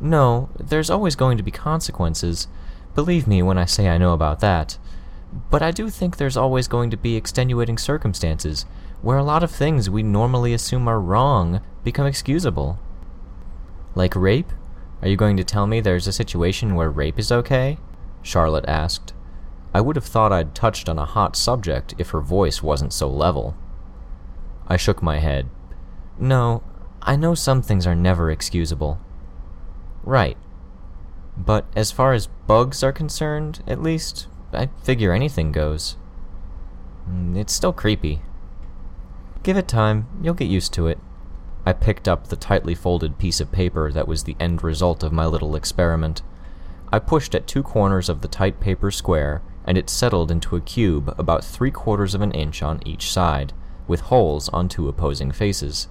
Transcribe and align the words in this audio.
No, 0.00 0.48
there's 0.58 0.88
always 0.88 1.14
going 1.14 1.36
to 1.36 1.42
be 1.42 1.50
consequences. 1.50 2.48
Believe 2.94 3.26
me 3.26 3.42
when 3.42 3.58
I 3.58 3.66
say 3.66 3.90
I 3.90 3.98
know 3.98 4.14
about 4.14 4.40
that. 4.40 4.78
But 5.50 5.62
I 5.62 5.72
do 5.72 5.90
think 5.90 6.16
there's 6.16 6.38
always 6.38 6.68
going 6.68 6.88
to 6.88 6.96
be 6.96 7.16
extenuating 7.16 7.76
circumstances 7.76 8.64
where 9.02 9.18
a 9.18 9.22
lot 9.22 9.42
of 9.42 9.50
things 9.50 9.90
we 9.90 10.02
normally 10.02 10.54
assume 10.54 10.88
are 10.88 10.98
wrong 10.98 11.60
become 11.84 12.06
excusable. 12.06 12.78
Like 13.94 14.16
rape? 14.16 14.52
Are 15.02 15.08
you 15.08 15.18
going 15.18 15.36
to 15.36 15.44
tell 15.44 15.66
me 15.66 15.82
there's 15.82 16.06
a 16.06 16.12
situation 16.12 16.74
where 16.74 16.88
rape 16.88 17.18
is 17.18 17.30
okay? 17.30 17.76
Charlotte 18.22 18.64
asked. 18.66 19.12
I 19.76 19.82
would 19.82 19.96
have 19.96 20.06
thought 20.06 20.32
I'd 20.32 20.54
touched 20.54 20.88
on 20.88 20.98
a 20.98 21.04
hot 21.04 21.36
subject 21.36 21.94
if 21.98 22.08
her 22.08 22.22
voice 22.22 22.62
wasn't 22.62 22.94
so 22.94 23.10
level. 23.10 23.54
I 24.66 24.78
shook 24.78 25.02
my 25.02 25.18
head. 25.18 25.50
No, 26.18 26.62
I 27.02 27.14
know 27.14 27.34
some 27.34 27.60
things 27.60 27.86
are 27.86 27.94
never 27.94 28.30
excusable. 28.30 28.98
Right. 30.02 30.38
But 31.36 31.66
as 31.76 31.92
far 31.92 32.14
as 32.14 32.30
bugs 32.46 32.82
are 32.82 32.90
concerned, 32.90 33.62
at 33.66 33.82
least, 33.82 34.28
I 34.50 34.70
figure 34.82 35.12
anything 35.12 35.52
goes. 35.52 35.98
Mm, 37.06 37.36
it's 37.36 37.52
still 37.52 37.74
creepy. 37.74 38.22
Give 39.42 39.58
it 39.58 39.68
time, 39.68 40.06
you'll 40.22 40.32
get 40.32 40.48
used 40.48 40.72
to 40.72 40.86
it. 40.86 40.98
I 41.66 41.74
picked 41.74 42.08
up 42.08 42.28
the 42.28 42.36
tightly 42.36 42.74
folded 42.74 43.18
piece 43.18 43.42
of 43.42 43.52
paper 43.52 43.92
that 43.92 44.08
was 44.08 44.24
the 44.24 44.36
end 44.40 44.64
result 44.64 45.02
of 45.02 45.12
my 45.12 45.26
little 45.26 45.54
experiment. 45.54 46.22
I 46.90 46.98
pushed 46.98 47.34
at 47.34 47.46
two 47.46 47.62
corners 47.62 48.08
of 48.08 48.22
the 48.22 48.28
tight 48.28 48.58
paper 48.58 48.90
square, 48.90 49.42
and 49.66 49.76
it 49.76 49.90
settled 49.90 50.30
into 50.30 50.56
a 50.56 50.60
cube 50.60 51.12
about 51.18 51.44
three 51.44 51.70
quarters 51.70 52.14
of 52.14 52.22
an 52.22 52.32
inch 52.32 52.62
on 52.62 52.80
each 52.86 53.10
side, 53.10 53.52
with 53.88 54.02
holes 54.02 54.48
on 54.50 54.68
two 54.68 54.88
opposing 54.88 55.32
faces. 55.32 55.88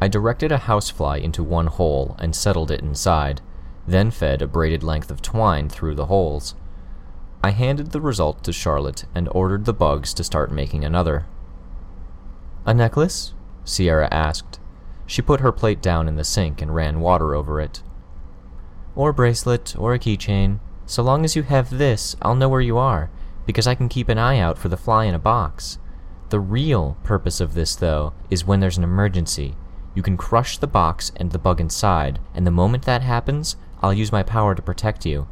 I 0.00 0.08
directed 0.08 0.52
a 0.52 0.58
housefly 0.58 1.16
into 1.16 1.42
one 1.42 1.68
hole 1.68 2.16
and 2.18 2.36
settled 2.36 2.70
it 2.70 2.82
inside, 2.82 3.40
then 3.86 4.10
fed 4.10 4.42
a 4.42 4.46
braided 4.46 4.82
length 4.82 5.10
of 5.10 5.22
twine 5.22 5.68
through 5.68 5.94
the 5.94 6.06
holes. 6.06 6.54
I 7.42 7.50
handed 7.50 7.92
the 7.92 8.00
result 8.00 8.42
to 8.44 8.52
Charlotte 8.52 9.04
and 9.14 9.28
ordered 9.30 9.64
the 9.64 9.72
bugs 9.72 10.12
to 10.14 10.24
start 10.24 10.50
making 10.50 10.84
another. 10.84 11.26
A 12.66 12.74
necklace? 12.74 13.32
Sierra 13.64 14.08
asked. 14.10 14.58
She 15.06 15.22
put 15.22 15.40
her 15.40 15.52
plate 15.52 15.80
down 15.80 16.08
in 16.08 16.16
the 16.16 16.24
sink 16.24 16.60
and 16.60 16.74
ran 16.74 17.00
water 17.00 17.34
over 17.34 17.60
it. 17.60 17.82
Or 18.96 19.12
bracelet, 19.12 19.76
or 19.78 19.94
a 19.94 19.98
keychain. 19.98 20.58
So 20.88 21.02
long 21.02 21.24
as 21.24 21.34
you 21.34 21.42
have 21.42 21.78
this, 21.78 22.14
I'll 22.22 22.36
know 22.36 22.48
where 22.48 22.60
you 22.60 22.78
are, 22.78 23.10
because 23.44 23.66
I 23.66 23.74
can 23.74 23.88
keep 23.88 24.08
an 24.08 24.18
eye 24.18 24.38
out 24.38 24.56
for 24.56 24.68
the 24.68 24.76
fly 24.76 25.04
in 25.04 25.16
a 25.16 25.18
box. 25.18 25.78
The 26.28 26.38
real 26.38 26.96
purpose 27.02 27.40
of 27.40 27.54
this, 27.54 27.74
though, 27.74 28.12
is 28.30 28.44
when 28.44 28.60
there's 28.60 28.78
an 28.78 28.84
emergency. 28.84 29.56
You 29.94 30.02
can 30.02 30.16
crush 30.16 30.58
the 30.58 30.68
box 30.68 31.10
and 31.16 31.32
the 31.32 31.40
bug 31.40 31.60
inside, 31.60 32.20
and 32.34 32.46
the 32.46 32.52
moment 32.52 32.84
that 32.84 33.02
happens, 33.02 33.56
I'll 33.82 33.92
use 33.92 34.12
my 34.12 34.22
power 34.22 34.54
to 34.54 34.62
protect 34.62 35.04
you. 35.04 35.26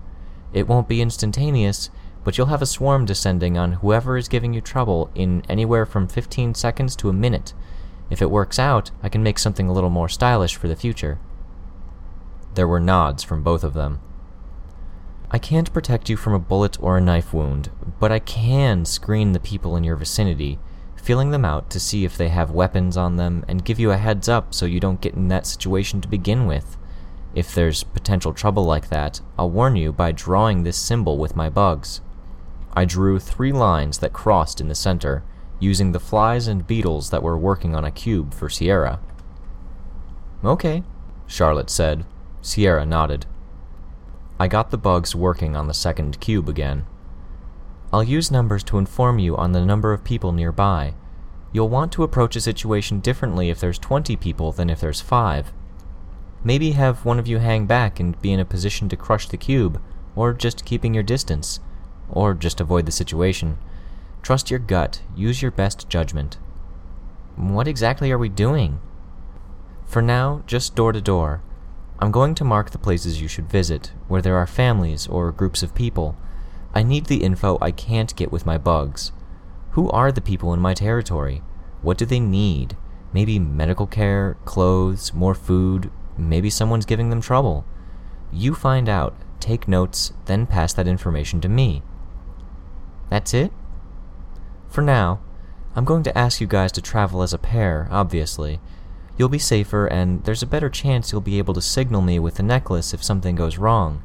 It 0.52 0.66
won't 0.66 0.88
be 0.88 1.00
instantaneous, 1.00 1.88
but 2.24 2.36
you'll 2.36 2.48
have 2.48 2.62
a 2.62 2.66
swarm 2.66 3.04
descending 3.04 3.56
on 3.56 3.74
whoever 3.74 4.16
is 4.16 4.28
giving 4.28 4.54
you 4.54 4.60
trouble 4.60 5.10
in 5.14 5.42
anywhere 5.48 5.86
from 5.86 6.08
15 6.08 6.54
seconds 6.54 6.96
to 6.96 7.08
a 7.08 7.12
minute. 7.12 7.54
If 8.10 8.20
it 8.20 8.30
works 8.30 8.58
out, 8.58 8.90
I 9.04 9.08
can 9.08 9.22
make 9.22 9.38
something 9.38 9.68
a 9.68 9.72
little 9.72 9.90
more 9.90 10.08
stylish 10.08 10.56
for 10.56 10.66
the 10.66 10.76
future. 10.76 11.20
There 12.54 12.68
were 12.68 12.80
nods 12.80 13.22
from 13.22 13.42
both 13.42 13.62
of 13.62 13.74
them. 13.74 14.00
I 15.34 15.38
can't 15.38 15.72
protect 15.72 16.08
you 16.08 16.16
from 16.16 16.32
a 16.32 16.38
bullet 16.38 16.80
or 16.80 16.96
a 16.96 17.00
knife 17.00 17.34
wound, 17.34 17.68
but 17.98 18.12
I 18.12 18.20
can 18.20 18.84
screen 18.84 19.32
the 19.32 19.40
people 19.40 19.76
in 19.76 19.82
your 19.82 19.96
vicinity, 19.96 20.60
feeling 20.94 21.32
them 21.32 21.44
out 21.44 21.70
to 21.70 21.80
see 21.80 22.04
if 22.04 22.16
they 22.16 22.28
have 22.28 22.52
weapons 22.52 22.96
on 22.96 23.16
them 23.16 23.44
and 23.48 23.64
give 23.64 23.80
you 23.80 23.90
a 23.90 23.96
heads 23.96 24.28
up 24.28 24.54
so 24.54 24.64
you 24.64 24.78
don't 24.78 25.00
get 25.00 25.14
in 25.14 25.26
that 25.26 25.44
situation 25.44 26.00
to 26.00 26.06
begin 26.06 26.46
with. 26.46 26.76
If 27.34 27.52
there's 27.52 27.82
potential 27.82 28.32
trouble 28.32 28.64
like 28.64 28.90
that, 28.90 29.22
I'll 29.36 29.50
warn 29.50 29.74
you 29.74 29.92
by 29.92 30.12
drawing 30.12 30.62
this 30.62 30.76
symbol 30.76 31.18
with 31.18 31.34
my 31.34 31.50
bugs. 31.50 32.00
I 32.72 32.84
drew 32.84 33.18
three 33.18 33.50
lines 33.50 33.98
that 33.98 34.12
crossed 34.12 34.60
in 34.60 34.68
the 34.68 34.76
center, 34.76 35.24
using 35.58 35.90
the 35.90 35.98
flies 35.98 36.46
and 36.46 36.64
beetles 36.64 37.10
that 37.10 37.24
were 37.24 37.36
working 37.36 37.74
on 37.74 37.84
a 37.84 37.90
cube 37.90 38.34
for 38.34 38.48
Sierra. 38.48 39.00
Okay, 40.44 40.84
Charlotte 41.26 41.70
said. 41.70 42.04
Sierra 42.40 42.86
nodded. 42.86 43.26
I 44.38 44.48
got 44.48 44.70
the 44.70 44.78
bugs 44.78 45.14
working 45.14 45.54
on 45.54 45.68
the 45.68 45.74
second 45.74 46.18
cube 46.20 46.48
again. 46.48 46.86
I'll 47.92 48.02
use 48.02 48.30
numbers 48.30 48.64
to 48.64 48.78
inform 48.78 49.20
you 49.20 49.36
on 49.36 49.52
the 49.52 49.64
number 49.64 49.92
of 49.92 50.02
people 50.02 50.32
nearby. 50.32 50.94
You'll 51.52 51.68
want 51.68 51.92
to 51.92 52.02
approach 52.02 52.34
a 52.34 52.40
situation 52.40 52.98
differently 52.98 53.48
if 53.48 53.60
there's 53.60 53.78
20 53.78 54.16
people 54.16 54.50
than 54.50 54.68
if 54.68 54.80
there's 54.80 55.00
5. 55.00 55.52
Maybe 56.42 56.72
have 56.72 57.04
one 57.04 57.20
of 57.20 57.28
you 57.28 57.38
hang 57.38 57.66
back 57.66 58.00
and 58.00 58.20
be 58.20 58.32
in 58.32 58.40
a 58.40 58.44
position 58.44 58.88
to 58.88 58.96
crush 58.96 59.28
the 59.28 59.36
cube, 59.36 59.80
or 60.16 60.32
just 60.32 60.64
keeping 60.64 60.92
your 60.94 61.04
distance, 61.04 61.60
or 62.10 62.34
just 62.34 62.60
avoid 62.60 62.86
the 62.86 62.92
situation. 62.92 63.56
Trust 64.22 64.50
your 64.50 64.58
gut, 64.58 65.02
use 65.14 65.42
your 65.42 65.52
best 65.52 65.88
judgment. 65.88 66.38
What 67.36 67.68
exactly 67.68 68.10
are 68.10 68.18
we 68.18 68.28
doing? 68.28 68.80
For 69.86 70.02
now, 70.02 70.42
just 70.46 70.74
door 70.74 70.92
to 70.92 71.00
door. 71.00 71.40
I'm 71.98 72.10
going 72.10 72.34
to 72.36 72.44
mark 72.44 72.70
the 72.70 72.78
places 72.78 73.20
you 73.20 73.28
should 73.28 73.48
visit, 73.48 73.92
where 74.08 74.20
there 74.20 74.36
are 74.36 74.46
families 74.46 75.06
or 75.06 75.30
groups 75.32 75.62
of 75.62 75.74
people. 75.74 76.16
I 76.74 76.82
need 76.82 77.06
the 77.06 77.22
info 77.22 77.56
I 77.60 77.70
can't 77.70 78.14
get 78.16 78.32
with 78.32 78.46
my 78.46 78.58
bugs. 78.58 79.12
Who 79.72 79.88
are 79.90 80.10
the 80.10 80.20
people 80.20 80.52
in 80.52 80.60
my 80.60 80.74
territory? 80.74 81.42
What 81.82 81.98
do 81.98 82.04
they 82.04 82.20
need? 82.20 82.76
Maybe 83.12 83.38
medical 83.38 83.86
care, 83.86 84.36
clothes, 84.44 85.14
more 85.14 85.34
food, 85.34 85.90
maybe 86.18 86.50
someone's 86.50 86.86
giving 86.86 87.10
them 87.10 87.20
trouble. 87.20 87.64
You 88.32 88.54
find 88.54 88.88
out, 88.88 89.14
take 89.38 89.68
notes, 89.68 90.12
then 90.24 90.46
pass 90.46 90.72
that 90.72 90.88
information 90.88 91.40
to 91.42 91.48
me. 91.48 91.82
That's 93.10 93.34
it? 93.34 93.52
For 94.68 94.82
now, 94.82 95.20
I'm 95.76 95.84
going 95.84 96.02
to 96.04 96.18
ask 96.18 96.40
you 96.40 96.46
guys 96.46 96.72
to 96.72 96.82
travel 96.82 97.22
as 97.22 97.32
a 97.32 97.38
pair, 97.38 97.86
obviously. 97.90 98.60
You'll 99.16 99.28
be 99.28 99.38
safer, 99.38 99.86
and 99.86 100.24
there's 100.24 100.42
a 100.42 100.46
better 100.46 100.68
chance 100.68 101.12
you'll 101.12 101.20
be 101.20 101.38
able 101.38 101.54
to 101.54 101.62
signal 101.62 102.02
me 102.02 102.18
with 102.18 102.34
the 102.34 102.42
necklace 102.42 102.92
if 102.92 103.02
something 103.02 103.36
goes 103.36 103.58
wrong. 103.58 104.02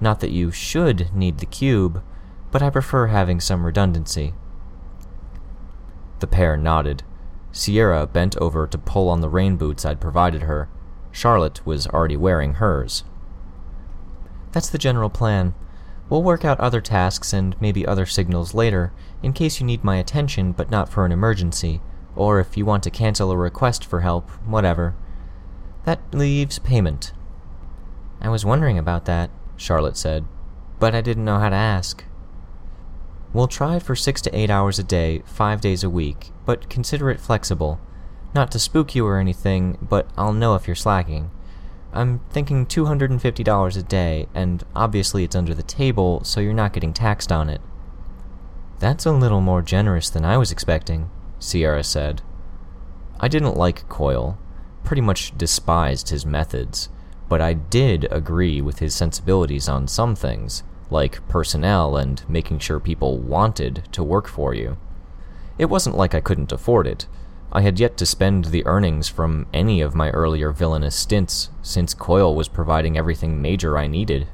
Not 0.00 0.20
that 0.20 0.30
you 0.30 0.50
should 0.50 1.14
need 1.14 1.38
the 1.38 1.46
cube, 1.46 2.02
but 2.50 2.62
I 2.62 2.70
prefer 2.70 3.08
having 3.08 3.40
some 3.40 3.66
redundancy. 3.66 4.34
The 6.20 6.26
pair 6.26 6.56
nodded. 6.56 7.02
Sierra 7.50 8.06
bent 8.06 8.36
over 8.36 8.66
to 8.66 8.78
pull 8.78 9.08
on 9.08 9.20
the 9.20 9.28
rain 9.28 9.56
boots 9.56 9.84
I'd 9.84 10.00
provided 10.00 10.42
her. 10.42 10.68
Charlotte 11.10 11.66
was 11.66 11.86
already 11.88 12.16
wearing 12.16 12.54
hers. 12.54 13.04
That's 14.52 14.70
the 14.70 14.78
general 14.78 15.10
plan. 15.10 15.54
We'll 16.08 16.22
work 16.22 16.44
out 16.44 16.60
other 16.60 16.80
tasks 16.80 17.32
and 17.32 17.60
maybe 17.60 17.86
other 17.86 18.06
signals 18.06 18.54
later, 18.54 18.92
in 19.22 19.32
case 19.32 19.58
you 19.58 19.66
need 19.66 19.82
my 19.82 19.96
attention 19.96 20.52
but 20.52 20.70
not 20.70 20.88
for 20.88 21.04
an 21.04 21.12
emergency, 21.12 21.80
or 22.16 22.40
if 22.40 22.56
you 22.56 22.64
want 22.64 22.82
to 22.84 22.90
cancel 22.90 23.30
a 23.30 23.36
request 23.36 23.84
for 23.84 24.00
help, 24.00 24.30
whatever. 24.46 24.94
That 25.84 26.00
leaves 26.12 26.58
payment. 26.58 27.12
I 28.20 28.28
was 28.28 28.44
wondering 28.44 28.78
about 28.78 29.04
that, 29.04 29.30
Charlotte 29.56 29.96
said, 29.96 30.24
but 30.80 30.94
I 30.94 31.00
didn't 31.00 31.24
know 31.24 31.38
how 31.38 31.50
to 31.50 31.56
ask. 31.56 32.04
We'll 33.32 33.48
try 33.48 33.78
for 33.78 33.94
six 33.94 34.22
to 34.22 34.36
eight 34.36 34.50
hours 34.50 34.78
a 34.78 34.82
day, 34.82 35.22
five 35.26 35.60
days 35.60 35.84
a 35.84 35.90
week, 35.90 36.30
but 36.44 36.70
consider 36.70 37.10
it 37.10 37.20
flexible. 37.20 37.78
Not 38.34 38.50
to 38.52 38.58
spook 38.58 38.94
you 38.94 39.06
or 39.06 39.18
anything, 39.18 39.78
but 39.80 40.10
I'll 40.16 40.32
know 40.32 40.54
if 40.54 40.66
you're 40.66 40.74
slacking. 40.74 41.30
I'm 41.92 42.20
thinking 42.30 42.66
$250 42.66 43.76
a 43.76 43.82
day, 43.82 44.26
and 44.34 44.64
obviously 44.74 45.24
it's 45.24 45.36
under 45.36 45.54
the 45.54 45.62
table, 45.62 46.24
so 46.24 46.40
you're 46.40 46.52
not 46.52 46.72
getting 46.72 46.92
taxed 46.92 47.30
on 47.30 47.48
it. 47.48 47.60
That's 48.78 49.06
a 49.06 49.12
little 49.12 49.40
more 49.40 49.62
generous 49.62 50.10
than 50.10 50.24
I 50.24 50.36
was 50.36 50.52
expecting, 50.52 51.10
Sierra 51.38 51.84
said. 51.84 52.22
I 53.18 53.28
didn't 53.28 53.56
like 53.56 53.88
Coil, 53.88 54.38
pretty 54.84 55.02
much 55.02 55.36
despised 55.36 56.10
his 56.10 56.26
methods, 56.26 56.88
but 57.28 57.40
I 57.40 57.54
did 57.54 58.06
agree 58.10 58.60
with 58.60 58.78
his 58.78 58.94
sensibilities 58.94 59.68
on 59.68 59.88
some 59.88 60.14
things, 60.14 60.62
like 60.90 61.26
personnel 61.28 61.96
and 61.96 62.22
making 62.28 62.60
sure 62.60 62.78
people 62.78 63.18
wanted 63.18 63.88
to 63.92 64.04
work 64.04 64.28
for 64.28 64.54
you. 64.54 64.76
It 65.58 65.66
wasn't 65.66 65.96
like 65.96 66.14
I 66.14 66.20
couldn't 66.20 66.52
afford 66.52 66.86
it. 66.86 67.06
I 67.50 67.62
had 67.62 67.80
yet 67.80 67.96
to 67.98 68.06
spend 68.06 68.46
the 68.46 68.66
earnings 68.66 69.08
from 69.08 69.46
any 69.52 69.80
of 69.80 69.94
my 69.94 70.10
earlier 70.10 70.52
villainous 70.52 70.94
stints, 70.94 71.50
since 71.62 71.94
Coil 71.94 72.34
was 72.34 72.48
providing 72.48 72.98
everything 72.98 73.40
major 73.40 73.78
I 73.78 73.86
needed. 73.86 74.28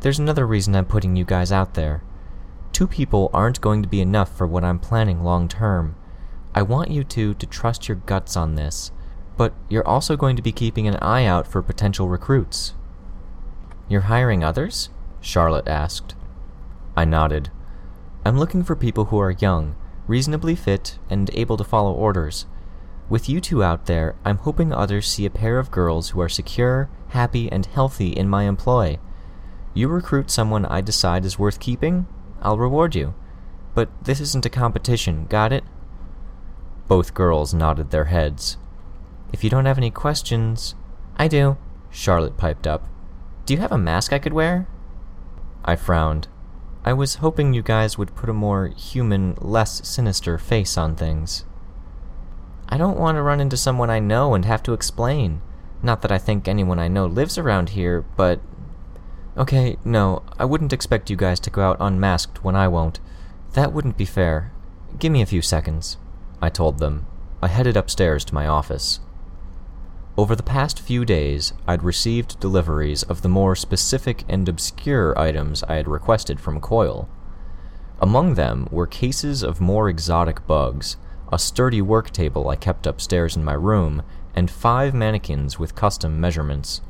There's 0.00 0.18
another 0.18 0.46
reason 0.46 0.74
I'm 0.74 0.86
putting 0.86 1.14
you 1.14 1.24
guys 1.24 1.52
out 1.52 1.74
there. 1.74 2.02
Two 2.72 2.86
people 2.86 3.30
aren't 3.32 3.60
going 3.60 3.82
to 3.82 3.88
be 3.88 4.00
enough 4.00 4.36
for 4.36 4.46
what 4.46 4.64
I'm 4.64 4.78
planning 4.78 5.22
long 5.22 5.48
term. 5.48 5.96
I 6.54 6.62
want 6.62 6.90
you 6.90 7.04
two 7.04 7.34
to 7.34 7.46
trust 7.46 7.88
your 7.88 7.96
guts 7.96 8.36
on 8.36 8.54
this, 8.54 8.90
but 9.36 9.54
you're 9.68 9.86
also 9.86 10.16
going 10.16 10.36
to 10.36 10.42
be 10.42 10.52
keeping 10.52 10.88
an 10.88 10.96
eye 10.96 11.24
out 11.24 11.46
for 11.46 11.62
potential 11.62 12.08
recruits. 12.08 12.74
You're 13.88 14.02
hiring 14.02 14.44
others? 14.44 14.88
Charlotte 15.20 15.68
asked. 15.68 16.14
I 16.96 17.04
nodded. 17.04 17.50
I'm 18.24 18.38
looking 18.38 18.62
for 18.62 18.76
people 18.76 19.06
who 19.06 19.18
are 19.18 19.30
young, 19.30 19.74
reasonably 20.06 20.54
fit, 20.54 20.98
and 21.08 21.30
able 21.34 21.56
to 21.56 21.64
follow 21.64 21.92
orders. 21.92 22.46
With 23.08 23.28
you 23.28 23.40
two 23.40 23.64
out 23.64 23.86
there, 23.86 24.14
I'm 24.24 24.38
hoping 24.38 24.72
others 24.72 25.08
see 25.08 25.26
a 25.26 25.30
pair 25.30 25.58
of 25.58 25.70
girls 25.70 26.10
who 26.10 26.20
are 26.20 26.28
secure, 26.28 26.88
happy, 27.08 27.50
and 27.50 27.66
healthy 27.66 28.10
in 28.10 28.28
my 28.28 28.44
employ. 28.44 28.98
You 29.74 29.88
recruit 29.88 30.30
someone 30.30 30.64
I 30.64 30.80
decide 30.80 31.24
is 31.24 31.38
worth 31.38 31.58
keeping, 31.58 32.06
I'll 32.40 32.58
reward 32.58 32.94
you. 32.94 33.14
But 33.74 33.90
this 34.02 34.20
isn't 34.20 34.46
a 34.46 34.50
competition, 34.50 35.26
got 35.26 35.52
it? 35.52 35.64
Both 36.88 37.14
girls 37.14 37.54
nodded 37.54 37.90
their 37.90 38.06
heads. 38.06 38.56
If 39.32 39.44
you 39.44 39.50
don't 39.50 39.66
have 39.66 39.78
any 39.78 39.90
questions. 39.90 40.74
I 41.16 41.28
do, 41.28 41.56
Charlotte 41.90 42.36
piped 42.36 42.66
up. 42.66 42.88
Do 43.46 43.54
you 43.54 43.60
have 43.60 43.72
a 43.72 43.78
mask 43.78 44.12
I 44.12 44.18
could 44.18 44.32
wear? 44.32 44.66
I 45.64 45.76
frowned. 45.76 46.28
I 46.84 46.92
was 46.92 47.16
hoping 47.16 47.52
you 47.52 47.62
guys 47.62 47.98
would 47.98 48.14
put 48.14 48.30
a 48.30 48.34
more 48.34 48.68
human, 48.68 49.36
less 49.38 49.86
sinister 49.86 50.38
face 50.38 50.78
on 50.78 50.96
things. 50.96 51.44
I 52.68 52.78
don't 52.78 52.98
want 52.98 53.16
to 53.16 53.22
run 53.22 53.40
into 53.40 53.56
someone 53.56 53.90
I 53.90 53.98
know 53.98 54.34
and 54.34 54.44
have 54.44 54.62
to 54.64 54.72
explain. 54.72 55.42
Not 55.82 56.02
that 56.02 56.12
I 56.12 56.18
think 56.18 56.46
anyone 56.46 56.78
I 56.78 56.88
know 56.88 57.06
lives 57.06 57.36
around 57.36 57.70
here, 57.70 58.04
but. 58.16 58.40
Okay, 59.36 59.76
no, 59.84 60.22
I 60.38 60.44
wouldn't 60.44 60.72
expect 60.72 61.08
you 61.08 61.16
guys 61.16 61.38
to 61.40 61.50
go 61.50 61.62
out 61.62 61.76
unmasked 61.78 62.42
when 62.42 62.56
I 62.56 62.68
won't. 62.68 62.98
That 63.52 63.72
wouldn't 63.72 63.96
be 63.96 64.04
fair. 64.04 64.52
Give 64.98 65.12
me 65.12 65.22
a 65.22 65.26
few 65.26 65.40
seconds, 65.40 65.96
I 66.42 66.48
told 66.48 66.78
them. 66.78 67.06
I 67.40 67.48
headed 67.48 67.76
upstairs 67.76 68.24
to 68.26 68.34
my 68.34 68.46
office. 68.46 69.00
Over 70.18 70.34
the 70.34 70.42
past 70.42 70.80
few 70.80 71.04
days, 71.04 71.52
I'd 71.66 71.84
received 71.84 72.40
deliveries 72.40 73.04
of 73.04 73.22
the 73.22 73.28
more 73.28 73.54
specific 73.54 74.24
and 74.28 74.48
obscure 74.48 75.18
items 75.18 75.62
I 75.64 75.76
had 75.76 75.88
requested 75.88 76.40
from 76.40 76.60
Coil. 76.60 77.08
Among 78.00 78.34
them 78.34 78.66
were 78.70 78.86
cases 78.86 79.42
of 79.42 79.60
more 79.60 79.88
exotic 79.88 80.46
bugs, 80.46 80.96
a 81.32 81.38
sturdy 81.38 81.80
work 81.80 82.10
table 82.10 82.48
I 82.48 82.56
kept 82.56 82.86
upstairs 82.86 83.36
in 83.36 83.44
my 83.44 83.54
room, 83.54 84.02
and 84.34 84.50
five 84.50 84.92
mannequins 84.92 85.58
with 85.58 85.74
custom 85.76 86.20
measurements. 86.20 86.80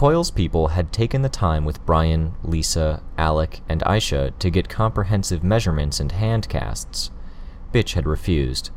Coil's 0.00 0.30
people 0.30 0.68
had 0.68 0.94
taken 0.94 1.20
the 1.20 1.28
time 1.28 1.66
with 1.66 1.84
Brian, 1.84 2.32
Lisa, 2.42 3.02
Alec, 3.18 3.60
and 3.68 3.82
Aisha 3.82 4.32
to 4.38 4.48
get 4.48 4.70
comprehensive 4.70 5.44
measurements 5.44 6.00
and 6.00 6.10
hand 6.10 6.48
casts. 6.48 7.10
Bitch 7.70 7.92
had 7.92 8.06
refused. 8.06 8.70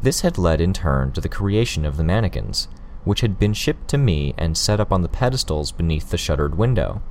This 0.00 0.22
had 0.22 0.38
led 0.38 0.58
in 0.58 0.72
turn 0.72 1.12
to 1.12 1.20
the 1.20 1.28
creation 1.28 1.84
of 1.84 1.98
the 1.98 2.02
mannequins, 2.02 2.66
which 3.04 3.20
had 3.20 3.38
been 3.38 3.52
shipped 3.52 3.88
to 3.88 3.98
me 3.98 4.32
and 4.38 4.56
set 4.56 4.80
up 4.80 4.90
on 4.90 5.02
the 5.02 5.08
pedestals 5.10 5.70
beneath 5.70 6.08
the 6.08 6.16
shuttered 6.16 6.56
window. 6.56 7.02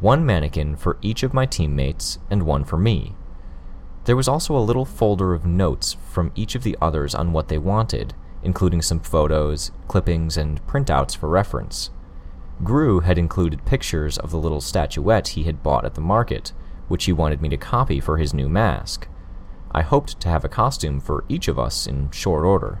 One 0.00 0.26
mannequin 0.26 0.74
for 0.74 0.98
each 1.02 1.22
of 1.22 1.32
my 1.32 1.46
teammates 1.46 2.18
and 2.28 2.42
one 2.42 2.64
for 2.64 2.76
me. 2.76 3.14
There 4.04 4.16
was 4.16 4.26
also 4.26 4.56
a 4.56 4.66
little 4.66 4.84
folder 4.84 5.32
of 5.32 5.46
notes 5.46 5.96
from 6.10 6.32
each 6.34 6.56
of 6.56 6.64
the 6.64 6.76
others 6.82 7.14
on 7.14 7.32
what 7.32 7.46
they 7.46 7.58
wanted, 7.58 8.14
including 8.42 8.82
some 8.82 8.98
photos, 8.98 9.70
clippings, 9.86 10.36
and 10.36 10.60
printouts 10.66 11.16
for 11.16 11.28
reference. 11.28 11.90
Grue 12.64 13.00
had 13.00 13.18
included 13.18 13.64
pictures 13.64 14.16
of 14.18 14.30
the 14.30 14.38
little 14.38 14.60
statuette 14.60 15.28
he 15.28 15.44
had 15.44 15.62
bought 15.62 15.84
at 15.84 15.94
the 15.94 16.00
market, 16.00 16.52
which 16.88 17.04
he 17.04 17.12
wanted 17.12 17.42
me 17.42 17.48
to 17.50 17.56
copy 17.56 18.00
for 18.00 18.16
his 18.16 18.32
new 18.32 18.48
mask. 18.48 19.08
I 19.72 19.82
hoped 19.82 20.20
to 20.20 20.28
have 20.28 20.44
a 20.44 20.48
costume 20.48 21.00
for 21.00 21.24
each 21.28 21.48
of 21.48 21.58
us 21.58 21.86
in 21.86 22.10
short 22.10 22.44
order. 22.44 22.78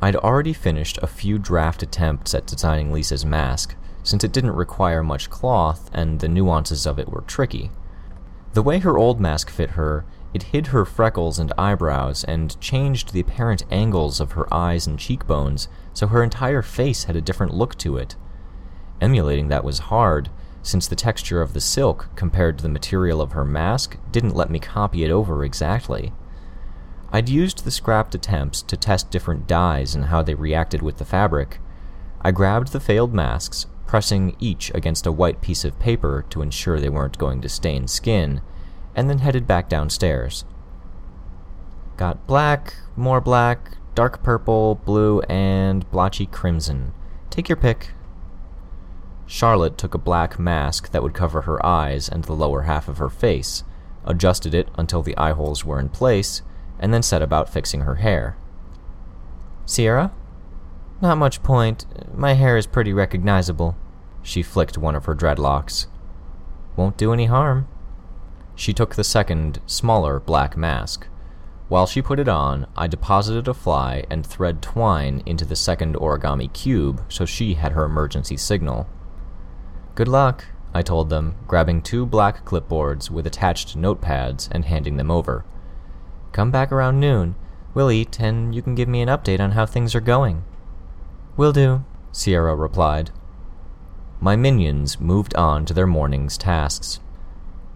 I'd 0.00 0.14
already 0.14 0.52
finished 0.52 0.98
a 1.02 1.06
few 1.08 1.38
draft 1.38 1.82
attempts 1.82 2.34
at 2.34 2.46
designing 2.46 2.92
Lisa's 2.92 3.24
mask, 3.24 3.74
since 4.02 4.22
it 4.22 4.32
didn't 4.32 4.54
require 4.54 5.02
much 5.02 5.30
cloth 5.30 5.90
and 5.92 6.20
the 6.20 6.28
nuances 6.28 6.86
of 6.86 6.98
it 6.98 7.08
were 7.08 7.22
tricky. 7.22 7.70
The 8.52 8.62
way 8.62 8.78
her 8.78 8.96
old 8.96 9.20
mask 9.20 9.50
fit 9.50 9.70
her, 9.70 10.04
it 10.32 10.44
hid 10.44 10.68
her 10.68 10.84
freckles 10.84 11.38
and 11.38 11.52
eyebrows 11.58 12.22
and 12.24 12.60
changed 12.60 13.12
the 13.12 13.20
apparent 13.20 13.64
angles 13.70 14.20
of 14.20 14.32
her 14.32 14.52
eyes 14.54 14.86
and 14.86 14.98
cheekbones 14.98 15.68
so 15.92 16.06
her 16.06 16.22
entire 16.22 16.62
face 16.62 17.04
had 17.04 17.16
a 17.16 17.20
different 17.20 17.54
look 17.54 17.76
to 17.78 17.96
it. 17.96 18.14
Emulating 19.00 19.48
that 19.48 19.64
was 19.64 19.78
hard, 19.78 20.30
since 20.62 20.88
the 20.88 20.96
texture 20.96 21.40
of 21.40 21.52
the 21.52 21.60
silk 21.60 22.08
compared 22.16 22.58
to 22.58 22.62
the 22.62 22.68
material 22.68 23.20
of 23.20 23.32
her 23.32 23.44
mask 23.44 23.96
didn't 24.10 24.34
let 24.34 24.50
me 24.50 24.58
copy 24.58 25.04
it 25.04 25.10
over 25.10 25.44
exactly. 25.44 26.12
I'd 27.12 27.28
used 27.28 27.64
the 27.64 27.70
scrapped 27.70 28.14
attempts 28.14 28.62
to 28.62 28.76
test 28.76 29.10
different 29.10 29.46
dyes 29.46 29.94
and 29.94 30.06
how 30.06 30.22
they 30.22 30.34
reacted 30.34 30.82
with 30.82 30.98
the 30.98 31.04
fabric. 31.04 31.60
I 32.20 32.32
grabbed 32.32 32.72
the 32.72 32.80
failed 32.80 33.14
masks, 33.14 33.66
pressing 33.86 34.34
each 34.40 34.72
against 34.74 35.06
a 35.06 35.12
white 35.12 35.40
piece 35.40 35.64
of 35.64 35.78
paper 35.78 36.24
to 36.30 36.42
ensure 36.42 36.80
they 36.80 36.88
weren't 36.88 37.18
going 37.18 37.40
to 37.42 37.48
stain 37.48 37.86
skin, 37.86 38.40
and 38.96 39.08
then 39.08 39.20
headed 39.20 39.46
back 39.46 39.68
downstairs. 39.68 40.44
Got 41.96 42.26
black, 42.26 42.74
more 42.96 43.20
black, 43.20 43.78
dark 43.94 44.22
purple, 44.22 44.74
blue, 44.74 45.20
and 45.22 45.88
blotchy 45.90 46.26
crimson. 46.26 46.92
Take 47.30 47.48
your 47.48 47.56
pick. 47.56 47.90
Charlotte 49.26 49.76
took 49.76 49.94
a 49.94 49.98
black 49.98 50.38
mask 50.38 50.92
that 50.92 51.02
would 51.02 51.14
cover 51.14 51.42
her 51.42 51.64
eyes 51.64 52.08
and 52.08 52.24
the 52.24 52.32
lower 52.32 52.62
half 52.62 52.88
of 52.88 52.98
her 52.98 53.08
face, 53.08 53.64
adjusted 54.04 54.54
it 54.54 54.68
until 54.76 55.02
the 55.02 55.16
eye 55.16 55.32
holes 55.32 55.64
were 55.64 55.80
in 55.80 55.88
place, 55.88 56.42
and 56.78 56.94
then 56.94 57.02
set 57.02 57.22
about 57.22 57.48
fixing 57.48 57.80
her 57.80 57.96
hair. 57.96 58.36
Sierra? 59.64 60.12
Not 61.00 61.18
much 61.18 61.42
point. 61.42 61.86
My 62.14 62.34
hair 62.34 62.56
is 62.56 62.66
pretty 62.66 62.92
recognizable. 62.92 63.76
She 64.22 64.42
flicked 64.42 64.78
one 64.78 64.94
of 64.94 65.06
her 65.06 65.14
dreadlocks. 65.14 65.86
Won't 66.76 66.96
do 66.96 67.12
any 67.12 67.26
harm. 67.26 67.66
She 68.54 68.72
took 68.72 68.94
the 68.94 69.04
second, 69.04 69.60
smaller 69.66 70.20
black 70.20 70.56
mask. 70.56 71.08
While 71.68 71.86
she 71.86 72.00
put 72.00 72.20
it 72.20 72.28
on, 72.28 72.66
I 72.76 72.86
deposited 72.86 73.48
a 73.48 73.54
fly 73.54 74.04
and 74.08 74.24
thread 74.24 74.62
twine 74.62 75.22
into 75.26 75.44
the 75.44 75.56
second 75.56 75.96
origami 75.96 76.52
cube 76.52 77.02
so 77.08 77.24
she 77.24 77.54
had 77.54 77.72
her 77.72 77.84
emergency 77.84 78.36
signal. 78.36 78.88
Good 79.96 80.08
luck, 80.08 80.44
I 80.74 80.82
told 80.82 81.08
them, 81.08 81.36
grabbing 81.48 81.80
two 81.80 82.04
black 82.04 82.44
clipboards 82.44 83.10
with 83.10 83.26
attached 83.26 83.78
notepads 83.78 84.46
and 84.52 84.66
handing 84.66 84.98
them 84.98 85.10
over. 85.10 85.46
Come 86.32 86.50
back 86.50 86.70
around 86.70 87.00
noon. 87.00 87.34
We'll 87.72 87.90
eat, 87.90 88.20
and 88.20 88.54
you 88.54 88.60
can 88.60 88.74
give 88.74 88.88
me 88.88 89.00
an 89.00 89.08
update 89.08 89.40
on 89.40 89.52
how 89.52 89.64
things 89.64 89.94
are 89.94 90.02
going. 90.02 90.44
Will 91.38 91.50
do, 91.50 91.82
Sierra 92.12 92.54
replied. 92.54 93.10
My 94.20 94.36
minions 94.36 95.00
moved 95.00 95.34
on 95.34 95.64
to 95.64 95.72
their 95.72 95.86
morning's 95.86 96.36
tasks. 96.36 97.00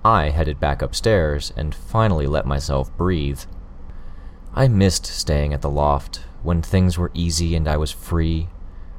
I 0.04 0.28
headed 0.28 0.60
back 0.60 0.82
upstairs 0.82 1.54
and 1.56 1.74
finally 1.74 2.26
let 2.26 2.44
myself 2.44 2.94
breathe. 2.98 3.40
I 4.52 4.68
missed 4.68 5.06
staying 5.06 5.54
at 5.54 5.62
the 5.62 5.70
loft 5.70 6.20
when 6.42 6.60
things 6.60 6.98
were 6.98 7.12
easy 7.14 7.56
and 7.56 7.66
I 7.66 7.78
was 7.78 7.90
free. 7.90 8.48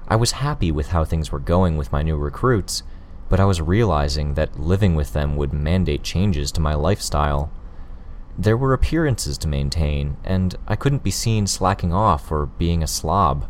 I 0.08 0.16
was 0.16 0.32
happy 0.32 0.72
with 0.72 0.88
how 0.88 1.06
things 1.06 1.32
were 1.32 1.38
going 1.38 1.78
with 1.78 1.92
my 1.92 2.02
new 2.02 2.18
recruits, 2.18 2.82
but 3.32 3.40
I 3.40 3.46
was 3.46 3.62
realizing 3.62 4.34
that 4.34 4.60
living 4.60 4.94
with 4.94 5.14
them 5.14 5.38
would 5.38 5.54
mandate 5.54 6.04
changes 6.04 6.52
to 6.52 6.60
my 6.60 6.74
lifestyle. 6.74 7.50
There 8.38 8.58
were 8.58 8.74
appearances 8.74 9.38
to 9.38 9.48
maintain, 9.48 10.18
and 10.26 10.54
I 10.68 10.76
couldn't 10.76 11.02
be 11.02 11.12
seen 11.12 11.48
slacking 11.48 11.94
off 11.94 12.30
or 12.30 12.48
being 12.48 12.84
a 12.84 12.88
slob. 12.88 13.48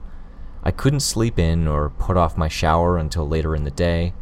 I 0.64 0.70
couldn't 0.70 1.00
sleep 1.00 1.40
in 1.40 1.68
or 1.68 1.90
put 1.90 2.16
off 2.16 2.38
my 2.38 2.48
shower 2.48 3.00
until 3.00 3.28
later 3.28 3.56
in 3.56 3.64
the 3.64 3.72
day. 3.72 4.14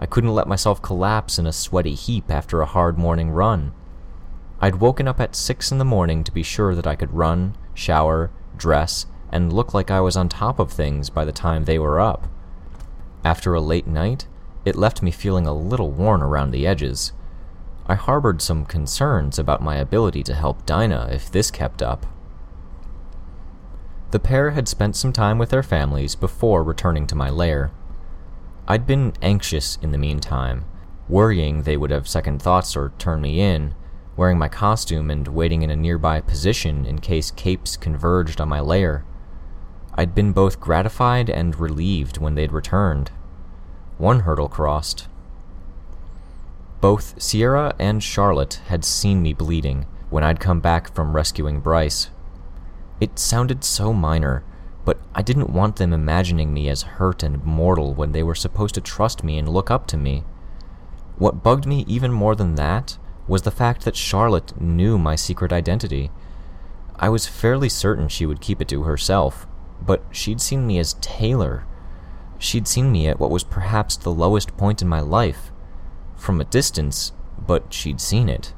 I 0.00 0.06
couldn't 0.06 0.34
let 0.34 0.48
myself 0.48 0.82
collapse 0.82 1.38
in 1.38 1.46
a 1.46 1.52
sweaty 1.52 1.94
heap 1.94 2.28
after 2.28 2.60
a 2.60 2.66
hard 2.66 2.98
morning 2.98 3.30
run. 3.30 3.72
I'd 4.60 4.80
woken 4.80 5.06
up 5.06 5.20
at 5.20 5.36
six 5.36 5.70
in 5.70 5.78
the 5.78 5.84
morning 5.84 6.24
to 6.24 6.32
be 6.32 6.42
sure 6.42 6.74
that 6.74 6.88
I 6.88 6.96
could 6.96 7.14
run, 7.14 7.56
shower, 7.72 8.32
dress, 8.56 9.06
and 9.30 9.52
look 9.52 9.72
like 9.72 9.92
I 9.92 10.00
was 10.00 10.16
on 10.16 10.28
top 10.28 10.58
of 10.58 10.72
things 10.72 11.08
by 11.08 11.24
the 11.24 11.30
time 11.30 11.66
they 11.66 11.78
were 11.78 12.00
up. 12.00 12.26
After 13.24 13.54
a 13.54 13.60
late 13.60 13.86
night, 13.86 14.26
it 14.64 14.76
left 14.76 15.02
me 15.02 15.10
feeling 15.10 15.46
a 15.46 15.52
little 15.54 15.90
worn 15.90 16.22
around 16.22 16.50
the 16.50 16.66
edges. 16.66 17.12
I 17.86 17.94
harbored 17.94 18.40
some 18.40 18.64
concerns 18.64 19.38
about 19.38 19.62
my 19.62 19.76
ability 19.76 20.22
to 20.24 20.34
help 20.34 20.64
Dinah 20.64 21.10
if 21.12 21.30
this 21.30 21.50
kept 21.50 21.82
up. 21.82 22.06
The 24.10 24.18
pair 24.18 24.52
had 24.52 24.68
spent 24.68 24.96
some 24.96 25.12
time 25.12 25.38
with 25.38 25.50
their 25.50 25.62
families 25.62 26.14
before 26.14 26.62
returning 26.62 27.06
to 27.08 27.16
my 27.16 27.30
lair. 27.30 27.72
I'd 28.66 28.86
been 28.86 29.12
anxious 29.20 29.76
in 29.82 29.90
the 29.90 29.98
meantime, 29.98 30.64
worrying 31.08 31.62
they 31.62 31.76
would 31.76 31.90
have 31.90 32.08
second 32.08 32.40
thoughts 32.40 32.76
or 32.76 32.92
turn 32.98 33.20
me 33.20 33.40
in, 33.40 33.74
wearing 34.16 34.38
my 34.38 34.48
costume 34.48 35.10
and 35.10 35.28
waiting 35.28 35.62
in 35.62 35.70
a 35.70 35.76
nearby 35.76 36.20
position 36.20 36.86
in 36.86 37.00
case 37.00 37.30
capes 37.30 37.76
converged 37.76 38.40
on 38.40 38.48
my 38.48 38.60
lair. 38.60 39.04
I'd 39.94 40.14
been 40.14 40.32
both 40.32 40.60
gratified 40.60 41.28
and 41.28 41.58
relieved 41.58 42.18
when 42.18 42.34
they'd 42.34 42.52
returned. 42.52 43.10
One 43.98 44.20
hurdle 44.20 44.48
crossed. 44.48 45.08
Both 46.80 47.20
Sierra 47.22 47.74
and 47.78 48.02
Charlotte 48.02 48.60
had 48.66 48.84
seen 48.84 49.22
me 49.22 49.32
bleeding 49.32 49.86
when 50.10 50.24
I'd 50.24 50.40
come 50.40 50.60
back 50.60 50.92
from 50.94 51.14
rescuing 51.14 51.60
Bryce. 51.60 52.10
It 53.00 53.18
sounded 53.18 53.64
so 53.64 53.92
minor, 53.92 54.44
but 54.84 54.98
I 55.14 55.22
didn't 55.22 55.50
want 55.50 55.76
them 55.76 55.92
imagining 55.92 56.52
me 56.52 56.68
as 56.68 56.82
hurt 56.82 57.22
and 57.22 57.44
mortal 57.44 57.94
when 57.94 58.12
they 58.12 58.22
were 58.22 58.34
supposed 58.34 58.74
to 58.74 58.80
trust 58.80 59.24
me 59.24 59.38
and 59.38 59.48
look 59.48 59.70
up 59.70 59.86
to 59.88 59.96
me. 59.96 60.24
What 61.16 61.42
bugged 61.42 61.64
me 61.64 61.84
even 61.88 62.12
more 62.12 62.34
than 62.34 62.56
that 62.56 62.98
was 63.26 63.42
the 63.42 63.50
fact 63.50 63.84
that 63.84 63.96
Charlotte 63.96 64.60
knew 64.60 64.98
my 64.98 65.16
secret 65.16 65.52
identity. 65.52 66.10
I 66.96 67.08
was 67.08 67.26
fairly 67.26 67.68
certain 67.68 68.08
she 68.08 68.26
would 68.26 68.40
keep 68.40 68.60
it 68.60 68.68
to 68.68 68.82
herself, 68.82 69.46
but 69.80 70.02
she'd 70.10 70.40
seen 70.40 70.66
me 70.66 70.78
as 70.78 70.94
Taylor. 71.00 71.64
She'd 72.38 72.68
seen 72.68 72.92
me 72.92 73.08
at 73.08 73.18
what 73.18 73.30
was 73.30 73.44
perhaps 73.44 73.96
the 73.96 74.12
lowest 74.12 74.56
point 74.56 74.82
in 74.82 74.88
my 74.88 75.00
life. 75.00 75.50
From 76.16 76.40
a 76.40 76.44
distance, 76.44 77.12
but 77.38 77.72
she'd 77.72 78.00
seen 78.00 78.28
it. 78.28 78.54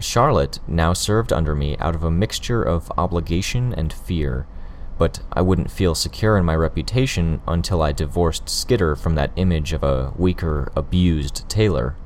Charlotte 0.00 0.60
now 0.68 0.92
served 0.92 1.32
under 1.32 1.54
me 1.54 1.76
out 1.78 1.94
of 1.94 2.04
a 2.04 2.10
mixture 2.10 2.62
of 2.62 2.92
obligation 2.96 3.74
and 3.74 3.92
fear, 3.92 4.46
but 4.96 5.20
I 5.32 5.42
wouldn't 5.42 5.70
feel 5.70 5.94
secure 5.94 6.36
in 6.36 6.44
my 6.44 6.54
reputation 6.54 7.40
until 7.46 7.82
I 7.82 7.92
divorced 7.92 8.48
Skitter 8.48 8.94
from 8.96 9.14
that 9.16 9.32
image 9.36 9.72
of 9.72 9.82
a 9.82 10.12
weaker, 10.16 10.70
abused 10.76 11.48
Taylor. 11.48 11.96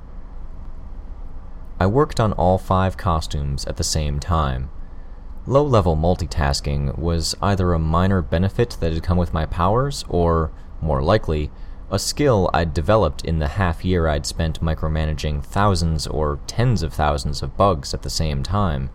I 1.81 1.87
worked 1.87 2.21
on 2.21 2.33
all 2.35 2.59
five 2.59 2.97
costumes 2.97 3.65
at 3.65 3.77
the 3.77 3.85
same 3.85 4.21
time. 4.21 4.71
Low 5.45 5.65
level 5.65 5.97
multitasking 5.97 6.97
was 6.97 7.35
either 7.43 7.73
a 7.73 7.79
minor 7.79 8.23
benefit 8.23 8.77
that 8.79 8.93
had 8.93 9.03
come 9.03 9.19
with 9.19 9.35
my 9.35 9.45
powers, 9.45 10.05
or, 10.09 10.53
more 10.81 11.03
likely, 11.03 11.51
a 11.91 11.99
skill 11.99 12.49
I'd 12.55 12.73
developed 12.73 13.25
in 13.25 13.41
the 13.41 13.49
half 13.49 13.85
year 13.85 14.07
I'd 14.07 14.25
spent 14.25 14.63
micromanaging 14.63 15.45
thousands 15.45 16.07
or 16.07 16.39
tens 16.47 16.85
of 16.85 16.95
thousands 16.95 17.43
of 17.43 17.57
bugs 17.57 17.93
at 17.93 18.03
the 18.03 18.09
same 18.09 18.45
time. 18.45 18.91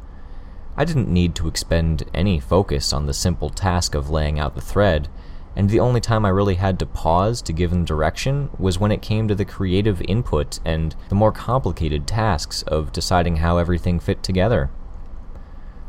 I 0.77 0.85
didn't 0.85 1.09
need 1.09 1.35
to 1.35 1.49
expend 1.49 2.03
any 2.13 2.39
focus 2.39 2.93
on 2.93 3.07
the 3.07 3.13
simple 3.13 3.49
task 3.49 3.93
of 3.93 4.09
laying 4.09 4.39
out 4.39 4.55
the 4.55 4.61
thread, 4.61 5.09
and 5.53 5.69
the 5.69 5.81
only 5.81 5.99
time 5.99 6.23
I 6.23 6.29
really 6.29 6.55
had 6.55 6.79
to 6.79 6.85
pause 6.85 7.41
to 7.41 7.51
give 7.51 7.71
them 7.71 7.83
direction 7.83 8.51
was 8.57 8.79
when 8.79 8.93
it 8.93 9.01
came 9.01 9.27
to 9.27 9.35
the 9.35 9.43
creative 9.43 10.01
input 10.03 10.61
and 10.63 10.95
the 11.09 11.15
more 11.15 11.33
complicated 11.33 12.07
tasks 12.07 12.61
of 12.61 12.93
deciding 12.93 13.37
how 13.37 13.57
everything 13.57 13.99
fit 13.99 14.23
together. 14.23 14.69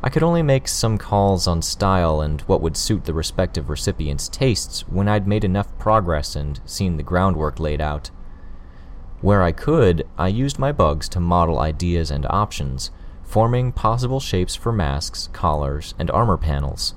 I 0.00 0.10
could 0.10 0.22
only 0.22 0.44
make 0.44 0.68
some 0.68 0.96
calls 0.96 1.48
on 1.48 1.60
style 1.60 2.20
and 2.20 2.40
what 2.42 2.60
would 2.60 2.76
suit 2.76 3.04
the 3.04 3.12
respective 3.12 3.68
recipients' 3.68 4.28
tastes 4.28 4.86
when 4.88 5.08
I'd 5.08 5.26
made 5.26 5.42
enough 5.42 5.76
progress 5.78 6.36
and 6.36 6.60
seen 6.64 6.96
the 6.96 7.02
groundwork 7.02 7.58
laid 7.58 7.80
out. 7.80 8.10
Where 9.20 9.42
I 9.42 9.50
could, 9.50 10.06
I 10.16 10.28
used 10.28 10.58
my 10.58 10.70
bugs 10.70 11.08
to 11.10 11.20
model 11.20 11.58
ideas 11.58 12.12
and 12.12 12.24
options, 12.30 12.92
forming 13.24 13.72
possible 13.72 14.20
shapes 14.20 14.54
for 14.54 14.70
masks, 14.70 15.28
collars, 15.32 15.94
and 15.98 16.10
armor 16.12 16.36
panels. 16.36 16.94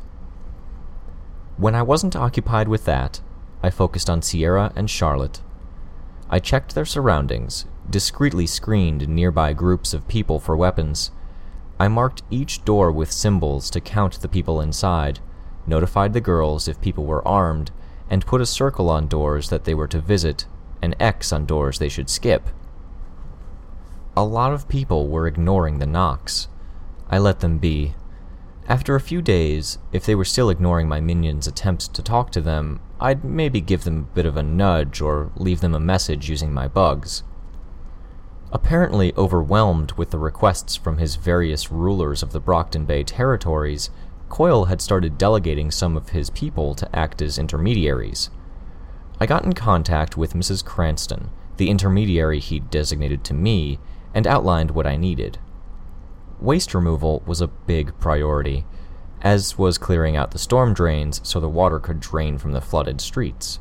When 1.57 1.73
I 1.73 1.81
wasn't 1.81 2.15
occupied 2.15 2.67
with 2.67 2.85
that, 2.85 3.21
I 3.63 3.71
focused 3.71 4.11
on 4.11 4.21
Sierra 4.21 4.71
and 4.75 4.87
Charlotte. 4.89 5.41
I 6.29 6.37
checked 6.37 6.75
their 6.75 6.85
surroundings, 6.85 7.65
discreetly 7.89 8.45
screened 8.45 9.09
nearby 9.09 9.53
groups 9.53 9.93
of 9.93 10.07
people 10.07 10.39
for 10.39 10.55
weapons, 10.55 11.09
I 11.81 11.87
marked 11.87 12.21
each 12.29 12.63
door 12.63 12.91
with 12.91 13.11
symbols 13.11 13.71
to 13.71 13.81
count 13.81 14.21
the 14.21 14.27
people 14.27 14.61
inside, 14.61 15.19
notified 15.65 16.13
the 16.13 16.21
girls 16.21 16.67
if 16.67 16.79
people 16.79 17.05
were 17.05 17.27
armed, 17.27 17.71
and 18.07 18.23
put 18.23 18.39
a 18.39 18.45
circle 18.45 18.87
on 18.87 19.07
doors 19.07 19.49
that 19.49 19.63
they 19.63 19.73
were 19.73 19.87
to 19.87 19.99
visit, 19.99 20.45
an 20.83 20.93
X 20.99 21.33
on 21.33 21.47
doors 21.47 21.79
they 21.79 21.89
should 21.89 22.07
skip. 22.07 22.49
A 24.15 24.23
lot 24.23 24.53
of 24.53 24.69
people 24.69 25.07
were 25.07 25.25
ignoring 25.25 25.79
the 25.79 25.87
knocks. 25.87 26.49
I 27.09 27.17
let 27.17 27.39
them 27.39 27.57
be. 27.57 27.95
After 28.67 28.93
a 28.93 29.01
few 29.01 29.23
days, 29.23 29.79
if 29.91 30.05
they 30.05 30.13
were 30.13 30.23
still 30.23 30.51
ignoring 30.51 30.87
my 30.87 31.01
minions' 31.01 31.47
attempts 31.47 31.87
to 31.87 32.03
talk 32.03 32.29
to 32.33 32.41
them, 32.41 32.79
I'd 32.99 33.23
maybe 33.23 33.59
give 33.59 33.85
them 33.85 33.97
a 33.97 34.15
bit 34.15 34.27
of 34.27 34.37
a 34.37 34.43
nudge 34.43 35.01
or 35.01 35.31
leave 35.35 35.61
them 35.61 35.73
a 35.73 35.79
message 35.79 36.29
using 36.29 36.53
my 36.53 36.67
bugs. 36.67 37.23
Apparently 38.53 39.13
overwhelmed 39.15 39.93
with 39.93 40.11
the 40.11 40.19
requests 40.19 40.75
from 40.75 40.97
his 40.97 41.15
various 41.15 41.71
rulers 41.71 42.21
of 42.21 42.33
the 42.33 42.39
Brockton 42.39 42.85
Bay 42.85 43.03
territories, 43.03 43.89
Coil 44.27 44.65
had 44.65 44.81
started 44.81 45.17
delegating 45.17 45.71
some 45.71 45.95
of 45.95 46.09
his 46.09 46.29
people 46.29 46.75
to 46.75 46.95
act 46.95 47.21
as 47.21 47.37
intermediaries. 47.37 48.29
I 49.19 49.25
got 49.25 49.45
in 49.45 49.53
contact 49.53 50.17
with 50.17 50.33
Mrs. 50.33 50.65
Cranston, 50.65 51.29
the 51.57 51.69
intermediary 51.69 52.39
he'd 52.39 52.69
designated 52.69 53.23
to 53.25 53.33
me, 53.33 53.79
and 54.13 54.27
outlined 54.27 54.71
what 54.71 54.87
I 54.87 54.97
needed. 54.97 55.37
Waste 56.39 56.73
removal 56.73 57.21
was 57.25 57.39
a 57.39 57.47
big 57.47 57.97
priority, 57.99 58.65
as 59.21 59.57
was 59.57 59.77
clearing 59.77 60.17
out 60.17 60.31
the 60.31 60.39
storm 60.39 60.73
drains 60.73 61.21
so 61.23 61.39
the 61.39 61.47
water 61.47 61.79
could 61.79 61.99
drain 61.99 62.37
from 62.37 62.51
the 62.51 62.61
flooded 62.61 62.99
streets. 62.99 63.59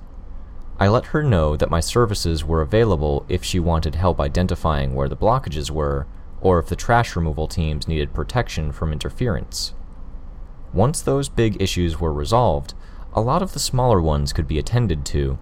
I 0.81 0.89
let 0.89 1.07
her 1.07 1.23
know 1.23 1.57
that 1.57 1.71
my 1.71 1.81
services 1.81 2.43
were 2.43 2.63
available 2.63 3.27
if 3.29 3.45
she 3.45 3.61
wanted 3.61 3.97
help 3.97 4.19
identifying 4.19 4.95
where 4.95 5.11
the 5.11 5.17
blockages 5.17 5.71
were, 5.71 6.07
or 6.41 6.59
if 6.59 6.69
the 6.69 6.77
trash 6.77 7.15
removal 7.15 7.47
teams 7.47 7.87
needed 7.87 8.15
protection 8.15 8.73
from 8.73 8.91
interference. 8.91 9.75
Once 10.73 11.03
those 11.03 11.29
big 11.29 11.61
issues 11.61 12.01
were 12.01 12.15
resolved, 12.15 12.73
a 13.13 13.21
lot 13.21 13.43
of 13.43 13.53
the 13.53 13.59
smaller 13.59 14.01
ones 14.01 14.33
could 14.33 14.49
be 14.49 14.59
attended 14.59 15.05
to. 15.05 15.39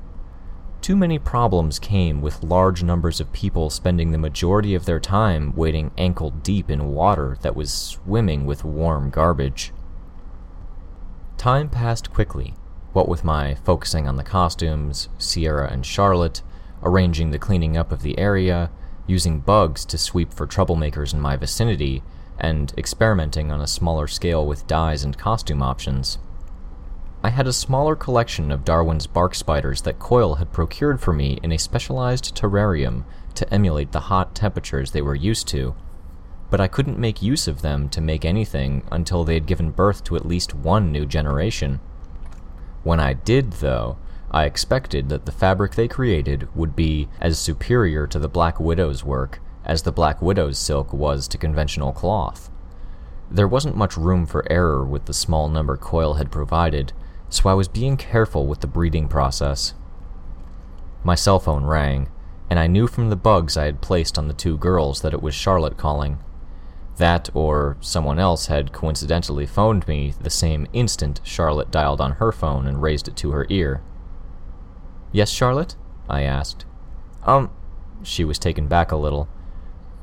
Too 0.80 0.96
many 0.96 1.20
problems 1.20 1.78
came 1.78 2.20
with 2.20 2.42
large 2.42 2.82
numbers 2.82 3.20
of 3.20 3.32
people 3.32 3.70
spending 3.70 4.10
the 4.10 4.18
majority 4.18 4.74
of 4.74 4.86
their 4.86 4.98
time 4.98 5.54
wading 5.54 5.92
ankle 5.96 6.30
deep 6.30 6.68
in 6.68 6.92
water 6.92 7.38
that 7.42 7.54
was 7.54 7.72
swimming 7.72 8.44
with 8.44 8.64
warm 8.64 9.10
garbage. 9.10 9.72
Time 11.36 11.68
passed 11.68 12.12
quickly, 12.12 12.54
what 12.98 13.08
with 13.08 13.22
my 13.22 13.54
focusing 13.54 14.08
on 14.08 14.16
the 14.16 14.24
costumes, 14.24 15.08
Sierra 15.18 15.70
and 15.70 15.86
Charlotte, 15.86 16.42
arranging 16.82 17.30
the 17.30 17.38
cleaning 17.38 17.76
up 17.76 17.92
of 17.92 18.02
the 18.02 18.18
area, 18.18 18.72
using 19.06 19.38
bugs 19.38 19.84
to 19.84 19.96
sweep 19.96 20.34
for 20.34 20.48
troublemakers 20.48 21.14
in 21.14 21.20
my 21.20 21.36
vicinity, 21.36 22.02
and 22.40 22.74
experimenting 22.76 23.52
on 23.52 23.60
a 23.60 23.68
smaller 23.68 24.08
scale 24.08 24.44
with 24.44 24.66
dyes 24.66 25.04
and 25.04 25.16
costume 25.16 25.62
options. 25.62 26.18
I 27.22 27.28
had 27.28 27.46
a 27.46 27.52
smaller 27.52 27.94
collection 27.94 28.50
of 28.50 28.64
Darwin's 28.64 29.06
bark 29.06 29.36
spiders 29.36 29.82
that 29.82 30.00
Coil 30.00 30.34
had 30.34 30.52
procured 30.52 31.00
for 31.00 31.12
me 31.12 31.38
in 31.40 31.52
a 31.52 31.56
specialized 31.56 32.36
terrarium 32.36 33.04
to 33.36 33.54
emulate 33.54 33.92
the 33.92 34.08
hot 34.10 34.34
temperatures 34.34 34.90
they 34.90 35.02
were 35.02 35.14
used 35.14 35.46
to, 35.48 35.76
but 36.50 36.60
I 36.60 36.66
couldn't 36.66 36.98
make 36.98 37.22
use 37.22 37.46
of 37.46 37.62
them 37.62 37.88
to 37.90 38.00
make 38.00 38.24
anything 38.24 38.82
until 38.90 39.22
they 39.22 39.34
had 39.34 39.46
given 39.46 39.70
birth 39.70 40.02
to 40.04 40.16
at 40.16 40.26
least 40.26 40.52
one 40.52 40.90
new 40.90 41.06
generation. 41.06 41.78
When 42.88 43.00
I 43.00 43.12
did, 43.12 43.52
though, 43.52 43.98
I 44.30 44.44
expected 44.44 45.10
that 45.10 45.26
the 45.26 45.30
fabric 45.30 45.74
they 45.74 45.88
created 45.88 46.48
would 46.56 46.74
be 46.74 47.10
as 47.20 47.38
superior 47.38 48.06
to 48.06 48.18
the 48.18 48.30
Black 48.30 48.58
Widow's 48.58 49.04
work 49.04 49.42
as 49.62 49.82
the 49.82 49.92
Black 49.92 50.22
Widow's 50.22 50.58
silk 50.58 50.94
was 50.94 51.28
to 51.28 51.36
conventional 51.36 51.92
cloth. 51.92 52.50
There 53.30 53.46
wasn't 53.46 53.76
much 53.76 53.98
room 53.98 54.24
for 54.24 54.50
error 54.50 54.86
with 54.86 55.04
the 55.04 55.12
small 55.12 55.50
number 55.50 55.76
Coil 55.76 56.14
had 56.14 56.32
provided, 56.32 56.94
so 57.28 57.50
I 57.50 57.52
was 57.52 57.68
being 57.68 57.98
careful 57.98 58.46
with 58.46 58.62
the 58.62 58.66
breeding 58.66 59.06
process. 59.06 59.74
My 61.04 61.14
cell 61.14 61.38
phone 61.38 61.66
rang, 61.66 62.08
and 62.48 62.58
I 62.58 62.68
knew 62.68 62.86
from 62.86 63.10
the 63.10 63.16
bugs 63.16 63.58
I 63.58 63.66
had 63.66 63.82
placed 63.82 64.16
on 64.16 64.28
the 64.28 64.32
two 64.32 64.56
girls 64.56 65.02
that 65.02 65.12
it 65.12 65.20
was 65.20 65.34
Charlotte 65.34 65.76
calling. 65.76 66.20
That 66.98 67.30
or 67.32 67.76
someone 67.80 68.18
else 68.18 68.46
had 68.46 68.72
coincidentally 68.72 69.46
phoned 69.46 69.86
me 69.88 70.14
the 70.20 70.30
same 70.30 70.66
instant 70.72 71.20
Charlotte 71.22 71.70
dialed 71.70 72.00
on 72.00 72.12
her 72.12 72.32
phone 72.32 72.66
and 72.66 72.82
raised 72.82 73.08
it 73.08 73.16
to 73.16 73.30
her 73.30 73.46
ear. 73.48 73.82
Yes, 75.12 75.30
Charlotte? 75.30 75.76
I 76.08 76.22
asked. 76.22 76.66
Um, 77.22 77.50
she 78.02 78.24
was 78.24 78.38
taken 78.38 78.66
back 78.66 78.90
a 78.90 78.96
little. 78.96 79.28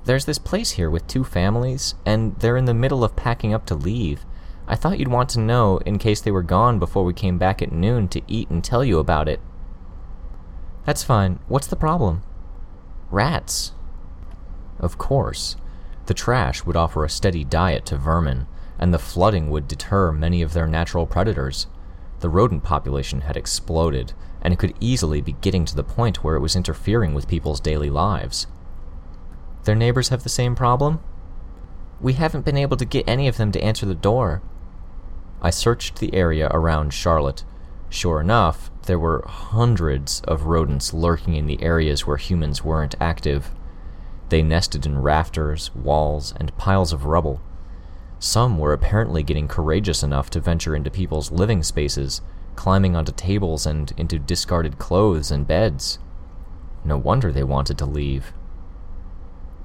There's 0.06 0.26
this 0.26 0.40
place 0.40 0.72
here 0.72 0.90
with 0.90 1.08
two 1.08 1.24
families, 1.24 1.96
and 2.06 2.40
they're 2.40 2.58
in 2.58 2.66
the 2.66 2.74
middle 2.74 3.04
of 3.04 3.16
packing 3.16 3.54
up 3.54 3.66
to 3.68 3.76
leave. 3.76 4.26
I 4.68 4.76
thought 4.76 4.98
you'd 4.98 5.10
want 5.10 5.30
to 5.32 5.40
know 5.40 5.78
in 5.80 6.00
case 6.00 6.22
they 6.22 6.32
were 6.32 6.44
gone 6.44 6.80
before 6.80 7.04
we 7.04 7.14
came 7.14 7.38
back 7.38 7.62
at 7.62 7.72
noon 7.72 8.08
to 8.10 8.22
eat 8.28 8.50
and 8.50 8.64
tell 8.64 8.84
you 8.84 9.00
about 9.00 9.28
it. 9.28 9.42
That's 10.86 11.04
fine. 11.04 11.40
What's 11.48 11.68
the 11.68 11.76
problem? 11.76 12.24
Rats. 13.12 13.74
Of 14.80 14.98
course. 14.98 15.56
The 16.06 16.14
trash 16.14 16.66
would 16.66 16.76
offer 16.76 17.04
a 17.04 17.10
steady 17.10 17.44
diet 17.44 17.86
to 17.88 17.98
vermin, 17.98 18.48
and 18.78 18.94
the 18.94 19.00
flooding 19.00 19.50
would 19.50 19.68
deter 19.68 20.12
many 20.12 20.42
of 20.42 20.54
their 20.54 20.68
natural 20.68 21.06
predators. 21.06 21.68
The 22.20 22.30
rodent 22.30 22.64
population 22.64 23.22
had 23.22 23.38
exploded, 23.38 24.14
and 24.42 24.54
it 24.54 24.60
could 24.60 24.76
easily 24.80 25.22
be 25.22 25.34
getting 25.34 25.66
to 25.66 25.76
the 25.76 25.84
point 25.84 26.24
where 26.24 26.36
it 26.36 26.42
was 26.42 26.56
interfering 26.56 27.14
with 27.14 27.28
people's 27.28 27.60
daily 27.60 27.90
lives. 27.90 28.48
Their 29.64 29.76
neighbors 29.76 30.10
have 30.10 30.24
the 30.24 30.30
same 30.30 30.56
problem? 30.56 31.00
We 32.00 32.14
haven't 32.14 32.46
been 32.46 32.58
able 32.58 32.78
to 32.78 32.86
get 32.86 33.10
any 33.10 33.28
of 33.28 33.38
them 33.38 33.52
to 33.54 33.64
answer 33.64 33.86
the 33.86 33.96
door. 33.96 34.44
I 35.42 35.50
searched 35.50 35.98
the 35.98 36.14
area 36.14 36.48
around 36.52 36.94
Charlotte. 36.94 37.44
Sure 37.90 38.22
enough, 38.22 38.70
there 38.84 39.00
were 39.00 39.26
hundreds 39.26 40.22
of 40.28 40.44
rodents 40.44 40.94
lurking 40.94 41.36
in 41.36 41.48
the 41.48 41.62
areas 41.64 42.06
where 42.06 42.18
humans 42.18 42.64
weren't 42.64 42.96
active. 43.00 43.50
They 44.30 44.42
nested 44.42 44.86
in 44.86 45.02
rafters, 45.02 45.74
walls, 45.76 46.34
and 46.38 46.56
piles 46.58 46.92
of 46.92 47.06
rubble. 47.06 47.42
Some 48.20 48.58
were 48.58 48.74
apparently 48.74 49.24
getting 49.24 49.48
courageous 49.48 50.02
enough 50.02 50.30
to 50.32 50.40
venture 50.40 50.76
into 50.76 50.90
people's 50.90 51.32
living 51.32 51.62
spaces, 51.64 52.22
climbing 52.56 52.96
onto 52.96 53.12
tables 53.12 53.66
and 53.66 53.94
into 53.98 54.18
discarded 54.18 54.80
clothes 54.80 55.32
and 55.32 55.48
beds. 55.48 56.00
No 56.84 56.98
wonder 56.98 57.32
they 57.32 57.44
wanted 57.44 57.78
to 57.80 57.86
leave. 57.86 58.34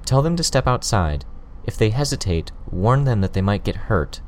Tell 0.05 0.21
them 0.21 0.35
to 0.35 0.43
step 0.43 0.67
outside. 0.67 1.25
If 1.63 1.77
they 1.77 1.91
hesitate, 1.91 2.51
warn 2.69 3.05
them 3.05 3.21
that 3.21 3.33
they 3.33 3.41
might 3.41 3.63
get 3.63 3.87
hurt. 3.87 4.21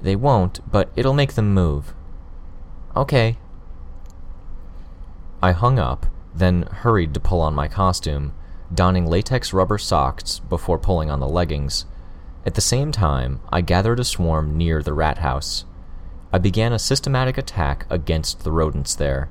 They 0.00 0.14
won't, 0.14 0.60
but 0.70 0.90
it'll 0.94 1.14
make 1.14 1.34
them 1.34 1.52
move. 1.52 1.94
Okay. 2.94 3.38
I 5.42 5.52
hung 5.52 5.78
up, 5.78 6.06
then 6.34 6.62
hurried 6.62 7.14
to 7.14 7.20
pull 7.20 7.40
on 7.40 7.54
my 7.54 7.68
costume, 7.68 8.32
donning 8.72 9.06
latex 9.06 9.52
rubber 9.52 9.78
socks 9.78 10.40
before 10.40 10.78
pulling 10.78 11.10
on 11.10 11.20
the 11.20 11.28
leggings. 11.28 11.86
At 12.44 12.54
the 12.54 12.60
same 12.60 12.92
time, 12.92 13.40
I 13.50 13.60
gathered 13.60 14.00
a 14.00 14.04
swarm 14.04 14.56
near 14.56 14.82
the 14.82 14.94
rat 14.94 15.18
house. 15.18 15.64
I 16.32 16.38
began 16.38 16.72
a 16.72 16.78
systematic 16.78 17.38
attack 17.38 17.86
against 17.90 18.44
the 18.44 18.52
rodents 18.52 18.94
there 18.94 19.30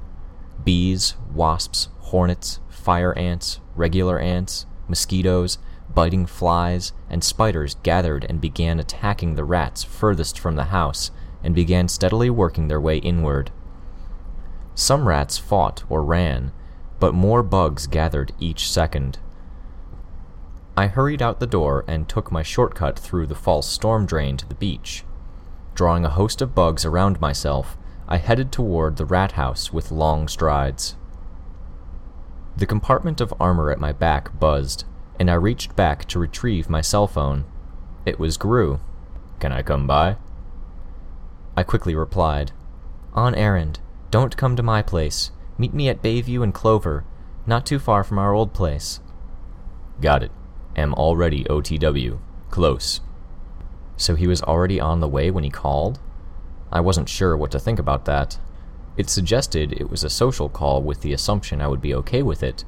bees, 0.63 1.15
wasps, 1.33 1.89
hornets, 1.99 2.59
fire 2.67 3.17
ants, 3.17 3.59
regular 3.75 4.19
ants, 4.19 4.65
mosquitoes, 4.87 5.59
biting 5.93 6.25
flies, 6.25 6.91
and 7.09 7.23
spiders 7.23 7.75
gathered 7.83 8.25
and 8.25 8.41
began 8.41 8.79
attacking 8.79 9.35
the 9.35 9.43
rats 9.43 9.83
furthest 9.83 10.37
from 10.39 10.55
the 10.55 10.65
house 10.65 11.11
and 11.43 11.55
began 11.55 11.87
steadily 11.87 12.29
working 12.29 12.67
their 12.67 12.81
way 12.81 12.97
inward. 12.97 13.51
Some 14.75 15.07
rats 15.07 15.37
fought 15.37 15.83
or 15.89 16.03
ran, 16.03 16.51
but 16.99 17.13
more 17.13 17.43
bugs 17.43 17.87
gathered 17.87 18.33
each 18.39 18.69
second. 18.69 19.19
I 20.77 20.85
hurried 20.85 21.23
out 21.23 21.39
the 21.39 21.47
door 21.47 21.83
and 21.87 22.07
took 22.07 22.31
my 22.31 22.43
shortcut 22.43 22.99
through 22.99 23.25
the 23.25 23.33
false 23.33 23.67
storm 23.67 24.05
drain 24.05 24.37
to 24.37 24.47
the 24.47 24.53
beach. 24.53 25.03
Drawing 25.73 26.05
a 26.05 26.09
host 26.09 26.39
of 26.39 26.53
bugs 26.53 26.85
around 26.85 27.19
myself, 27.19 27.75
I 28.07 28.17
headed 28.17 28.51
toward 28.51 28.97
the 28.97 29.05
rat 29.05 29.31
house 29.31 29.73
with 29.73 29.89
long 29.89 30.27
strides. 30.27 30.95
The 32.55 32.67
compartment 32.67 33.19
of 33.19 33.33
armor 33.39 33.71
at 33.71 33.79
my 33.79 33.91
back 33.91 34.39
buzzed, 34.39 34.85
and 35.19 35.31
I 35.31 35.33
reached 35.33 35.75
back 35.75 36.05
to 36.09 36.19
retrieve 36.19 36.69
my 36.69 36.81
cell 36.81 37.07
phone. 37.07 37.45
It 38.05 38.19
was 38.19 38.37
Grue. 38.37 38.79
Can 39.39 39.51
I 39.51 39.63
come 39.63 39.87
by? 39.87 40.17
I 41.55 41.63
quickly 41.63 41.95
replied, 41.95 42.51
On 43.13 43.33
errand. 43.33 43.79
Don't 44.11 44.37
come 44.37 44.55
to 44.55 44.63
my 44.63 44.83
place. 44.83 45.31
Meet 45.57 45.73
me 45.73 45.89
at 45.89 46.03
Bayview 46.03 46.43
and 46.43 46.53
Clover, 46.53 47.03
not 47.47 47.65
too 47.65 47.79
far 47.79 48.03
from 48.03 48.19
our 48.19 48.33
old 48.33 48.53
place. 48.53 48.99
Got 49.99 50.21
it. 50.21 50.31
Am 50.77 50.93
already 50.93 51.43
OTW. 51.45 52.19
Close. 52.49 53.01
So 53.97 54.15
he 54.15 54.27
was 54.27 54.43
already 54.43 54.79
on 54.79 54.99
the 54.99 55.07
way 55.07 55.31
when 55.31 55.43
he 55.43 55.49
called? 55.49 55.99
I 56.71 56.79
wasn't 56.81 57.09
sure 57.09 57.35
what 57.35 57.51
to 57.51 57.59
think 57.59 57.79
about 57.79 58.05
that. 58.05 58.37
It 58.95 59.09
suggested 59.09 59.73
it 59.73 59.89
was 59.89 60.03
a 60.03 60.09
social 60.09 60.49
call 60.49 60.81
with 60.81 61.01
the 61.01 61.13
assumption 61.13 61.61
I 61.61 61.67
would 61.67 61.81
be 61.81 61.95
okay 61.95 62.21
with 62.21 62.43
it, 62.43 62.63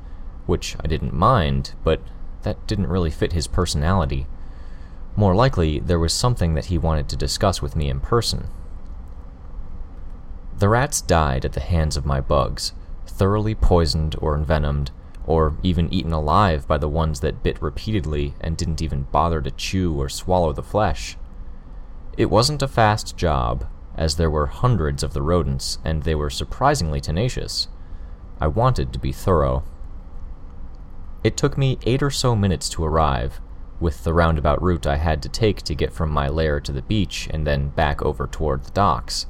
which 0.46 0.76
I 0.84 0.88
didn't 0.88 1.14
mind, 1.14 1.74
but 1.84 2.02
that 2.44 2.66
didn't 2.68 2.88
really 2.88 3.12
fit 3.12 3.34
his 3.34 3.48
personality. 3.48 4.26
More 5.16 5.36
likely, 5.36 5.80
there 5.80 6.00
was 6.00 6.14
something 6.14 6.54
that 6.54 6.66
he 6.66 6.78
wanted 6.78 7.10
to 7.10 7.16
discuss 7.16 7.62
with 7.62 7.76
me 7.76 7.90
in 7.90 8.00
person. 8.00 8.48
The 10.58 10.70
rats 10.70 11.02
died 11.02 11.46
at 11.46 11.54
the 11.54 11.60
hands 11.60 11.98
of 11.98 12.06
my 12.06 12.22
bugs, 12.22 12.74
thoroughly 13.06 13.56
poisoned 13.56 14.16
or 14.20 14.36
envenomed, 14.36 14.92
or 15.30 15.56
even 15.62 15.94
eaten 15.94 16.12
alive 16.12 16.68
by 16.68 16.76
the 16.76 16.90
ones 16.90 17.20
that 17.20 17.44
bit 17.44 17.62
repeatedly 17.62 18.34
and 18.42 18.58
didn't 18.58 18.82
even 18.82 19.04
bother 19.12 19.40
to 19.40 19.52
chew 19.52 19.94
or 19.94 20.10
swallow 20.10 20.52
the 20.52 20.64
flesh. 20.64 21.18
It 22.18 22.32
wasn't 22.32 22.64
a 22.64 22.68
fast 22.68 23.16
job, 23.16 23.68
as 23.96 24.16
there 24.16 24.32
were 24.32 24.48
hundreds 24.48 25.04
of 25.04 25.14
the 25.14 25.22
rodents 25.22 25.78
and 25.86 26.02
they 26.02 26.16
were 26.16 26.32
surprisingly 26.32 27.00
tenacious. 27.00 27.68
I 28.42 28.48
wanted 28.48 28.92
to 28.92 28.98
be 28.98 29.12
thorough. 29.12 29.64
It 31.24 31.38
took 31.38 31.60
me 31.60 31.78
eight 31.86 32.02
or 32.02 32.10
so 32.10 32.36
minutes 32.36 32.68
to 32.70 32.84
arrive, 32.84 33.40
with 33.80 34.04
the 34.04 34.16
roundabout 34.16 34.60
route 34.64 34.88
I 34.88 34.96
had 34.96 35.22
to 35.22 35.30
take 35.30 35.62
to 35.62 35.76
get 35.76 35.94
from 35.94 36.10
my 36.10 36.28
lair 36.28 36.60
to 36.60 36.72
the 36.72 36.82
beach 36.82 37.28
and 37.30 37.46
then 37.46 37.70
back 37.70 38.02
over 38.02 38.26
toward 38.26 38.64
the 38.64 38.72
docks. 38.72 39.28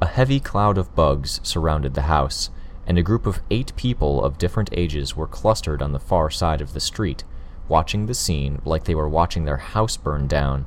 A 0.00 0.06
heavy 0.06 0.38
cloud 0.38 0.78
of 0.78 0.94
bugs 0.94 1.40
surrounded 1.42 1.94
the 1.94 2.02
house, 2.02 2.50
and 2.86 2.98
a 2.98 3.02
group 3.02 3.26
of 3.26 3.40
eight 3.50 3.74
people 3.76 4.22
of 4.22 4.38
different 4.38 4.70
ages 4.72 5.16
were 5.16 5.26
clustered 5.26 5.82
on 5.82 5.92
the 5.92 5.98
far 6.00 6.30
side 6.30 6.60
of 6.60 6.72
the 6.72 6.80
street, 6.80 7.24
watching 7.68 8.06
the 8.06 8.14
scene 8.14 8.60
like 8.64 8.84
they 8.84 8.94
were 8.94 9.08
watching 9.08 9.44
their 9.44 9.56
house 9.56 9.96
burn 9.96 10.26
down. 10.26 10.66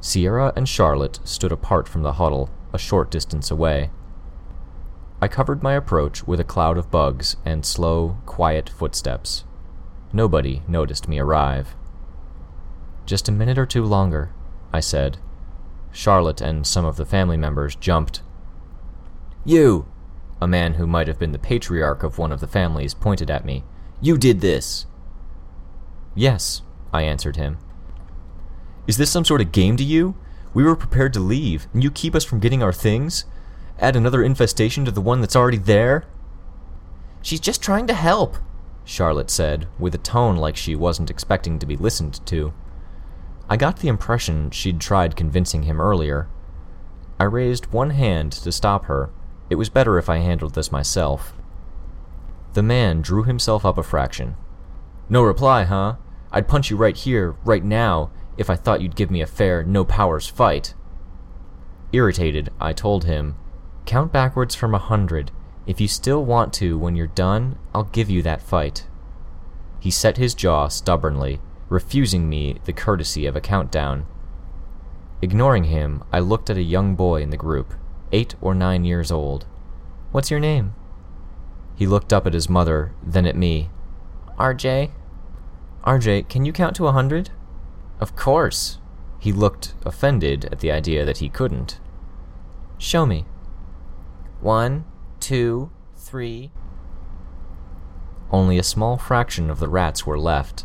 Sierra 0.00 0.52
and 0.56 0.68
Charlotte 0.68 1.20
stood 1.24 1.52
apart 1.52 1.88
from 1.88 2.02
the 2.02 2.14
huddle, 2.14 2.50
a 2.72 2.78
short 2.78 3.10
distance 3.10 3.50
away. 3.50 3.90
I 5.20 5.28
covered 5.28 5.62
my 5.62 5.74
approach 5.74 6.26
with 6.26 6.40
a 6.40 6.44
cloud 6.44 6.76
of 6.76 6.90
bugs 6.90 7.36
and 7.44 7.64
slow, 7.64 8.18
quiet 8.26 8.68
footsteps. 8.68 9.44
Nobody 10.12 10.62
noticed 10.66 11.08
me 11.08 11.20
arrive. 11.20 11.76
Just 13.06 13.28
a 13.28 13.32
minute 13.32 13.56
or 13.56 13.66
two 13.66 13.84
longer, 13.84 14.32
I 14.72 14.80
said. 14.80 15.18
Charlotte 15.92 16.40
and 16.40 16.66
some 16.66 16.84
of 16.84 16.96
the 16.96 17.06
family 17.06 17.36
members 17.36 17.76
jumped. 17.76 18.22
You! 19.44 19.86
A 20.42 20.48
man 20.48 20.74
who 20.74 20.88
might 20.88 21.06
have 21.06 21.20
been 21.20 21.30
the 21.30 21.38
patriarch 21.38 22.02
of 22.02 22.18
one 22.18 22.32
of 22.32 22.40
the 22.40 22.48
families 22.48 22.94
pointed 22.94 23.30
at 23.30 23.44
me. 23.44 23.62
You 24.00 24.18
did 24.18 24.40
this! 24.40 24.86
Yes, 26.16 26.62
I 26.92 27.02
answered 27.02 27.36
him. 27.36 27.58
Is 28.88 28.96
this 28.96 29.08
some 29.08 29.24
sort 29.24 29.40
of 29.40 29.52
game 29.52 29.76
to 29.76 29.84
you? 29.84 30.16
We 30.52 30.64
were 30.64 30.74
prepared 30.74 31.12
to 31.12 31.20
leave, 31.20 31.68
and 31.72 31.84
you 31.84 31.92
keep 31.92 32.16
us 32.16 32.24
from 32.24 32.40
getting 32.40 32.60
our 32.60 32.72
things? 32.72 33.24
Add 33.78 33.94
another 33.94 34.20
infestation 34.24 34.84
to 34.84 34.90
the 34.90 35.00
one 35.00 35.20
that's 35.20 35.36
already 35.36 35.58
there? 35.58 36.06
She's 37.22 37.38
just 37.38 37.62
trying 37.62 37.86
to 37.86 37.94
help, 37.94 38.36
Charlotte 38.84 39.30
said, 39.30 39.68
with 39.78 39.94
a 39.94 39.98
tone 39.98 40.36
like 40.36 40.56
she 40.56 40.74
wasn't 40.74 41.08
expecting 41.08 41.60
to 41.60 41.66
be 41.66 41.76
listened 41.76 42.20
to. 42.26 42.52
I 43.48 43.56
got 43.56 43.76
the 43.76 43.86
impression 43.86 44.50
she'd 44.50 44.80
tried 44.80 45.14
convincing 45.14 45.62
him 45.62 45.80
earlier. 45.80 46.26
I 47.20 47.24
raised 47.26 47.72
one 47.72 47.90
hand 47.90 48.32
to 48.32 48.50
stop 48.50 48.86
her, 48.86 49.10
it 49.52 49.56
was 49.56 49.68
better 49.68 49.98
if 49.98 50.08
I 50.08 50.16
handled 50.16 50.54
this 50.54 50.72
myself. 50.72 51.34
The 52.54 52.62
man 52.62 53.02
drew 53.02 53.22
himself 53.22 53.66
up 53.66 53.76
a 53.76 53.82
fraction. 53.82 54.34
No 55.10 55.22
reply, 55.22 55.64
huh? 55.64 55.96
I'd 56.32 56.48
punch 56.48 56.70
you 56.70 56.78
right 56.78 56.96
here, 56.96 57.36
right 57.44 57.62
now, 57.62 58.10
if 58.38 58.48
I 58.48 58.56
thought 58.56 58.80
you'd 58.80 58.96
give 58.96 59.10
me 59.10 59.20
a 59.20 59.26
fair, 59.26 59.62
no 59.62 59.84
powers 59.84 60.26
fight. 60.26 60.72
Irritated, 61.92 62.48
I 62.58 62.72
told 62.72 63.04
him, 63.04 63.36
Count 63.84 64.10
backwards 64.10 64.54
from 64.54 64.74
a 64.74 64.78
hundred. 64.78 65.30
If 65.66 65.82
you 65.82 65.86
still 65.86 66.24
want 66.24 66.54
to 66.54 66.78
when 66.78 66.96
you're 66.96 67.08
done, 67.08 67.58
I'll 67.74 67.84
give 67.84 68.08
you 68.08 68.22
that 68.22 68.40
fight. 68.40 68.86
He 69.80 69.90
set 69.90 70.16
his 70.16 70.34
jaw 70.34 70.68
stubbornly, 70.68 71.42
refusing 71.68 72.26
me 72.26 72.56
the 72.64 72.72
courtesy 72.72 73.26
of 73.26 73.36
a 73.36 73.40
countdown. 73.42 74.06
Ignoring 75.20 75.64
him, 75.64 76.02
I 76.10 76.20
looked 76.20 76.48
at 76.48 76.56
a 76.56 76.62
young 76.62 76.94
boy 76.94 77.20
in 77.20 77.28
the 77.28 77.36
group, 77.36 77.74
eight 78.12 78.34
or 78.40 78.54
nine 78.54 78.84
years 78.84 79.10
old. 79.10 79.46
What's 80.10 80.30
your 80.30 80.40
name? 80.40 80.74
He 81.74 81.86
looked 81.86 82.12
up 82.12 82.26
at 82.26 82.34
his 82.34 82.48
mother, 82.48 82.92
then 83.02 83.26
at 83.26 83.36
me. 83.36 83.70
RJ? 84.38 84.90
RJ, 85.84 86.28
can 86.28 86.44
you 86.44 86.52
count 86.52 86.76
to 86.76 86.86
a 86.86 86.92
hundred? 86.92 87.30
Of 87.98 88.14
course. 88.14 88.78
He 89.18 89.32
looked 89.32 89.74
offended 89.84 90.46
at 90.46 90.60
the 90.60 90.70
idea 90.70 91.04
that 91.04 91.18
he 91.18 91.28
couldn't. 91.28 91.80
Show 92.78 93.06
me. 93.06 93.24
One, 94.40 94.84
two, 95.20 95.70
three. 95.96 96.50
Only 98.30 98.58
a 98.58 98.64
small 98.64 98.96
fraction 98.96 99.50
of 99.50 99.60
the 99.60 99.68
rats 99.68 100.04
were 100.04 100.18
left. 100.18 100.64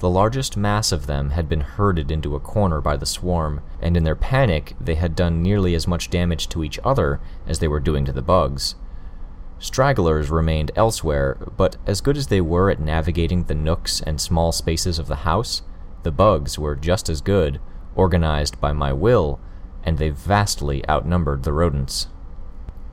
The 0.00 0.08
largest 0.08 0.56
mass 0.56 0.92
of 0.92 1.06
them 1.06 1.30
had 1.30 1.48
been 1.48 1.62
herded 1.62 2.12
into 2.12 2.36
a 2.36 2.40
corner 2.40 2.80
by 2.80 2.96
the 2.96 3.06
swarm, 3.06 3.62
and 3.80 3.96
in 3.96 4.04
their 4.04 4.14
panic, 4.14 4.76
they 4.80 4.94
had 4.94 5.16
done 5.16 5.42
nearly 5.42 5.74
as 5.74 5.88
much 5.88 6.10
damage 6.10 6.48
to 6.50 6.62
each 6.62 6.78
other 6.84 7.20
as 7.48 7.58
they 7.58 7.66
were 7.66 7.80
doing 7.80 8.04
to 8.04 8.12
the 8.12 8.22
bugs. 8.22 8.76
Stragglers 9.58 10.30
remained 10.30 10.70
elsewhere, 10.76 11.36
but 11.56 11.76
as 11.84 12.00
good 12.00 12.16
as 12.16 12.28
they 12.28 12.40
were 12.40 12.70
at 12.70 12.78
navigating 12.78 13.44
the 13.44 13.56
nooks 13.56 14.00
and 14.00 14.20
small 14.20 14.52
spaces 14.52 15.00
of 15.00 15.08
the 15.08 15.16
house, 15.16 15.62
the 16.04 16.12
bugs 16.12 16.60
were 16.60 16.76
just 16.76 17.08
as 17.08 17.20
good, 17.20 17.60
organized 17.96 18.60
by 18.60 18.72
my 18.72 18.92
will, 18.92 19.40
and 19.82 19.98
they 19.98 20.10
vastly 20.10 20.88
outnumbered 20.88 21.42
the 21.42 21.52
rodents. 21.52 22.06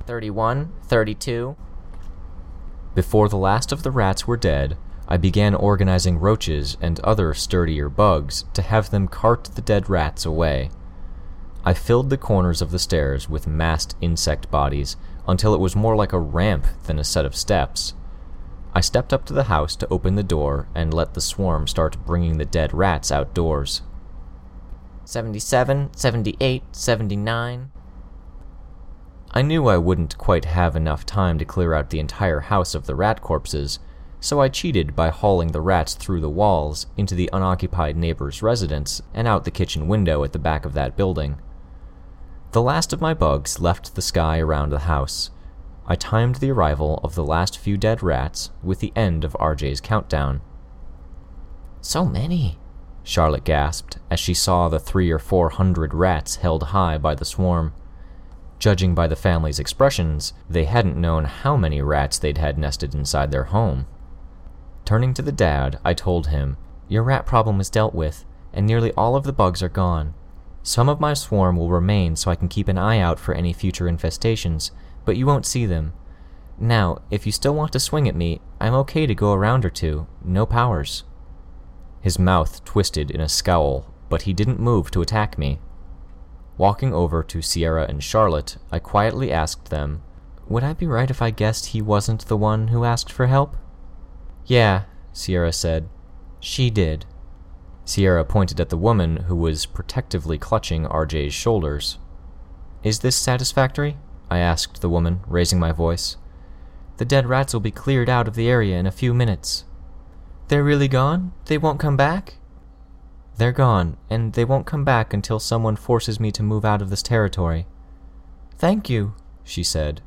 31, 0.07 0.73
32. 0.83 1.55
Before 2.95 3.29
the 3.29 3.37
last 3.37 3.71
of 3.71 3.83
the 3.83 3.91
rats 3.91 4.25
were 4.25 4.37
dead, 4.37 4.75
I 5.07 5.17
began 5.17 5.53
organizing 5.53 6.19
roaches 6.19 6.77
and 6.81 6.99
other 7.01 7.33
sturdier 7.33 7.89
bugs 7.89 8.45
to 8.53 8.61
have 8.61 8.89
them 8.89 9.07
cart 9.07 9.45
the 9.55 9.61
dead 9.61 9.89
rats 9.89 10.25
away. 10.25 10.71
I 11.63 11.73
filled 11.73 12.09
the 12.09 12.17
corners 12.17 12.61
of 12.61 12.71
the 12.71 12.79
stairs 12.79 13.29
with 13.29 13.47
massed 13.47 13.95
insect 14.01 14.49
bodies 14.51 14.97
until 15.27 15.53
it 15.53 15.59
was 15.59 15.75
more 15.75 15.95
like 15.95 16.13
a 16.13 16.19
ramp 16.19 16.67
than 16.83 16.99
a 16.99 17.03
set 17.03 17.25
of 17.25 17.35
steps. 17.35 17.93
I 18.73 18.81
stepped 18.81 19.13
up 19.13 19.25
to 19.25 19.33
the 19.33 19.45
house 19.45 19.75
to 19.77 19.87
open 19.89 20.15
the 20.15 20.23
door 20.23 20.67
and 20.75 20.93
let 20.93 21.13
the 21.13 21.21
swarm 21.21 21.67
start 21.67 22.05
bringing 22.05 22.37
the 22.37 22.45
dead 22.45 22.73
rats 22.73 23.11
outdoors. 23.11 23.81
77, 25.05 25.93
78, 25.95 26.63
79. 26.71 27.71
I 29.31 29.41
knew 29.41 29.67
I 29.67 29.77
wouldn't 29.77 30.17
quite 30.17 30.45
have 30.45 30.75
enough 30.75 31.05
time 31.05 31.37
to 31.39 31.45
clear 31.45 31.73
out 31.73 31.89
the 31.89 31.99
entire 31.99 32.41
house 32.41 32.75
of 32.75 32.85
the 32.85 32.95
rat 32.95 33.21
corpses, 33.21 33.79
so 34.25 34.41
I 34.41 34.49
cheated 34.49 34.95
by 34.95 35.09
hauling 35.09 35.49
the 35.49 35.61
rats 35.61 35.93
through 35.93 36.19
the 36.19 36.31
walls 36.31 36.87
into 36.97 37.13
the 37.13 37.29
unoccupied 37.31 37.95
neighbor's 37.95 38.41
residence 38.41 38.99
and 39.13 39.27
out 39.27 39.43
the 39.43 39.51
kitchen 39.51 39.87
window 39.87 40.23
at 40.23 40.33
the 40.33 40.39
back 40.39 40.65
of 40.65 40.73
that 40.73 40.97
building. 40.97 41.39
The 42.51 42.61
last 42.63 42.91
of 42.91 42.99
my 42.99 43.13
bugs 43.13 43.59
left 43.59 43.93
the 43.93 44.01
sky 44.01 44.39
around 44.39 44.71
the 44.71 44.79
house. 44.79 45.29
I 45.85 45.93
timed 45.93 46.37
the 46.37 46.49
arrival 46.49 46.99
of 47.03 47.13
the 47.13 47.23
last 47.23 47.59
few 47.59 47.77
dead 47.77 48.01
rats 48.01 48.49
with 48.63 48.79
the 48.79 48.91
end 48.95 49.23
of 49.23 49.33
RJ's 49.33 49.79
countdown. 49.79 50.41
So 51.79 52.03
many, 52.03 52.57
Charlotte 53.03 53.43
gasped 53.43 53.99
as 54.09 54.19
she 54.19 54.33
saw 54.33 54.69
the 54.69 54.79
three 54.79 55.11
or 55.11 55.19
four 55.19 55.51
hundred 55.51 55.93
rats 55.93 56.37
held 56.37 56.63
high 56.63 56.97
by 56.97 57.13
the 57.13 57.25
swarm. 57.25 57.73
Judging 58.57 58.95
by 58.95 59.05
the 59.05 59.15
family's 59.15 59.59
expressions, 59.59 60.33
they 60.49 60.65
hadn't 60.65 60.99
known 60.99 61.25
how 61.25 61.55
many 61.55 61.79
rats 61.79 62.17
they'd 62.17 62.39
had 62.39 62.57
nested 62.57 62.95
inside 62.95 63.29
their 63.29 63.43
home. 63.43 63.85
Turning 64.85 65.15
to 65.15 65.23
the 65.23 65.31
dad, 65.31 65.79
I 65.83 65.95
told 65.95 66.27
him, 66.27 66.57
Your 66.87 67.01
rat 67.01 67.25
problem 67.25 67.59
is 67.59 67.71
dealt 67.71 67.95
with, 67.95 68.23
and 68.53 68.67
nearly 68.67 68.93
all 68.93 69.15
of 69.15 69.23
the 69.23 69.33
bugs 69.33 69.63
are 69.63 69.69
gone. 69.69 70.13
Some 70.61 70.89
of 70.89 70.99
my 70.99 71.15
swarm 71.15 71.57
will 71.57 71.71
remain 71.71 72.15
so 72.15 72.29
I 72.29 72.35
can 72.35 72.47
keep 72.47 72.67
an 72.67 72.77
eye 72.77 72.99
out 72.99 73.19
for 73.19 73.33
any 73.33 73.51
future 73.51 73.85
infestations, 73.85 74.69
but 75.03 75.17
you 75.17 75.25
won't 75.25 75.47
see 75.47 75.65
them. 75.65 75.93
Now, 76.59 76.99
if 77.09 77.25
you 77.25 77.31
still 77.31 77.55
want 77.55 77.73
to 77.73 77.79
swing 77.79 78.07
at 78.07 78.15
me, 78.15 78.41
I'm 78.61 78.75
okay 78.75 79.07
to 79.07 79.15
go 79.15 79.31
a 79.31 79.37
round 79.37 79.65
or 79.65 79.69
two, 79.71 80.07
no 80.23 80.45
powers. 80.45 81.03
His 82.01 82.19
mouth 82.19 82.63
twisted 82.63 83.09
in 83.09 83.19
a 83.19 83.27
scowl, 83.27 83.91
but 84.07 84.23
he 84.23 84.33
didn't 84.33 84.59
move 84.59 84.91
to 84.91 85.01
attack 85.01 85.37
me. 85.37 85.59
Walking 86.57 86.93
over 86.93 87.23
to 87.23 87.41
Sierra 87.41 87.85
and 87.89 88.03
Charlotte, 88.03 88.57
I 88.71 88.77
quietly 88.77 89.31
asked 89.31 89.71
them, 89.71 90.03
Would 90.47 90.63
I 90.63 90.73
be 90.73 90.85
right 90.85 91.09
if 91.09 91.23
I 91.23 91.31
guessed 91.31 91.67
he 91.67 91.81
wasn't 91.81 92.27
the 92.27 92.37
one 92.37 92.67
who 92.67 92.85
asked 92.85 93.11
for 93.11 93.25
help? 93.25 93.57
Yeah, 94.45 94.83
Sierra 95.13 95.51
said. 95.51 95.89
She 96.39 96.69
did. 96.69 97.05
Sierra 97.83 98.23
pointed 98.25 98.59
at 98.59 98.69
the 98.69 98.77
woman 98.77 99.17
who 99.27 99.35
was 99.35 99.65
protectively 99.65 100.37
clutching 100.37 100.85
RJ's 100.85 101.33
shoulders. 101.33 101.97
Is 102.83 102.99
this 102.99 103.15
satisfactory? 103.15 103.97
I 104.29 104.39
asked 104.39 104.81
the 104.81 104.89
woman, 104.89 105.21
raising 105.27 105.59
my 105.59 105.71
voice. 105.71 106.17
The 106.97 107.05
dead 107.05 107.27
rats 107.27 107.53
will 107.53 107.61
be 107.61 107.71
cleared 107.71 108.09
out 108.09 108.27
of 108.27 108.35
the 108.35 108.49
area 108.49 108.77
in 108.77 108.85
a 108.85 108.91
few 108.91 109.13
minutes. 109.13 109.65
They're 110.47 110.63
really 110.63 110.87
gone? 110.87 111.33
They 111.45 111.57
won't 111.57 111.79
come 111.79 111.97
back? 111.97 112.35
They're 113.37 113.51
gone, 113.51 113.97
and 114.09 114.33
they 114.33 114.45
won't 114.45 114.67
come 114.67 114.83
back 114.83 115.13
until 115.13 115.39
someone 115.39 115.75
forces 115.75 116.19
me 116.19 116.31
to 116.31 116.43
move 116.43 116.63
out 116.63 116.81
of 116.81 116.89
this 116.89 117.03
territory. 117.03 117.67
Thank 118.57 118.89
you, 118.89 119.13
she 119.43 119.63
said. 119.63 120.01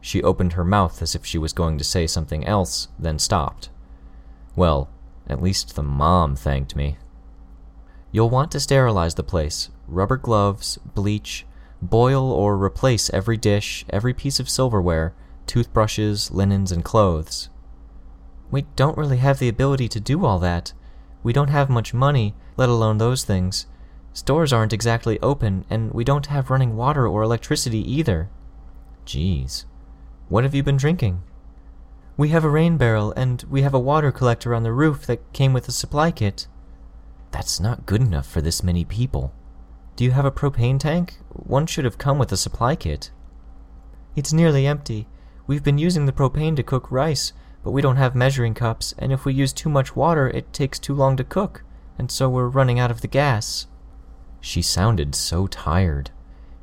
She 0.00 0.22
opened 0.22 0.52
her 0.52 0.64
mouth 0.64 1.00
as 1.00 1.14
if 1.14 1.24
she 1.24 1.38
was 1.38 1.54
going 1.54 1.78
to 1.78 1.84
say 1.84 2.06
something 2.06 2.46
else, 2.46 2.88
then 2.98 3.18
stopped. 3.18 3.70
Well, 4.56 4.88
at 5.26 5.42
least 5.42 5.74
the 5.74 5.82
mom 5.82 6.36
thanked 6.36 6.76
me. 6.76 6.96
You'll 8.12 8.30
want 8.30 8.52
to 8.52 8.60
sterilize 8.60 9.14
the 9.14 9.22
place 9.22 9.70
rubber 9.88 10.16
gloves, 10.16 10.78
bleach, 10.94 11.44
boil 11.82 12.30
or 12.30 12.56
replace 12.56 13.10
every 13.10 13.36
dish, 13.36 13.84
every 13.90 14.14
piece 14.14 14.40
of 14.40 14.48
silverware, 14.48 15.14
toothbrushes, 15.46 16.30
linens, 16.30 16.72
and 16.72 16.84
clothes. 16.84 17.50
We 18.50 18.62
don't 18.76 18.96
really 18.96 19.18
have 19.18 19.38
the 19.38 19.48
ability 19.48 19.88
to 19.88 20.00
do 20.00 20.24
all 20.24 20.38
that. 20.38 20.72
We 21.22 21.32
don't 21.32 21.50
have 21.50 21.68
much 21.68 21.92
money, 21.92 22.34
let 22.56 22.68
alone 22.68 22.98
those 22.98 23.24
things. 23.24 23.66
Stores 24.12 24.52
aren't 24.52 24.72
exactly 24.72 25.18
open, 25.20 25.64
and 25.68 25.92
we 25.92 26.04
don't 26.04 26.26
have 26.26 26.50
running 26.50 26.76
water 26.76 27.06
or 27.06 27.22
electricity 27.22 27.80
either. 27.92 28.30
Geez. 29.04 29.66
What 30.28 30.44
have 30.44 30.54
you 30.54 30.62
been 30.62 30.76
drinking? 30.76 31.22
We 32.16 32.28
have 32.28 32.44
a 32.44 32.50
rain 32.50 32.76
barrel, 32.76 33.12
and 33.16 33.42
we 33.50 33.62
have 33.62 33.74
a 33.74 33.78
water 33.78 34.12
collector 34.12 34.54
on 34.54 34.62
the 34.62 34.72
roof 34.72 35.04
that 35.06 35.32
came 35.32 35.52
with 35.52 35.66
a 35.66 35.72
supply 35.72 36.12
kit. 36.12 36.46
That's 37.32 37.58
not 37.58 37.86
good 37.86 38.00
enough 38.00 38.26
for 38.28 38.40
this 38.40 38.62
many 38.62 38.84
people. 38.84 39.32
Do 39.96 40.04
you 40.04 40.12
have 40.12 40.24
a 40.24 40.30
propane 40.30 40.78
tank? 40.78 41.18
One 41.30 41.66
should 41.66 41.84
have 41.84 41.98
come 41.98 42.18
with 42.18 42.30
a 42.30 42.36
supply 42.36 42.76
kit. 42.76 43.10
It's 44.14 44.32
nearly 44.32 44.64
empty. 44.64 45.08
We've 45.48 45.64
been 45.64 45.78
using 45.78 46.06
the 46.06 46.12
propane 46.12 46.54
to 46.54 46.62
cook 46.62 46.88
rice, 46.90 47.32
but 47.64 47.72
we 47.72 47.82
don't 47.82 47.96
have 47.96 48.14
measuring 48.14 48.54
cups, 48.54 48.94
and 48.96 49.12
if 49.12 49.24
we 49.24 49.34
use 49.34 49.52
too 49.52 49.68
much 49.68 49.96
water, 49.96 50.28
it 50.28 50.52
takes 50.52 50.78
too 50.78 50.94
long 50.94 51.16
to 51.16 51.24
cook, 51.24 51.64
and 51.98 52.12
so 52.12 52.28
we're 52.28 52.46
running 52.46 52.78
out 52.78 52.92
of 52.92 53.00
the 53.00 53.08
gas. 53.08 53.66
She 54.40 54.62
sounded 54.62 55.16
so 55.16 55.48
tired. 55.48 56.12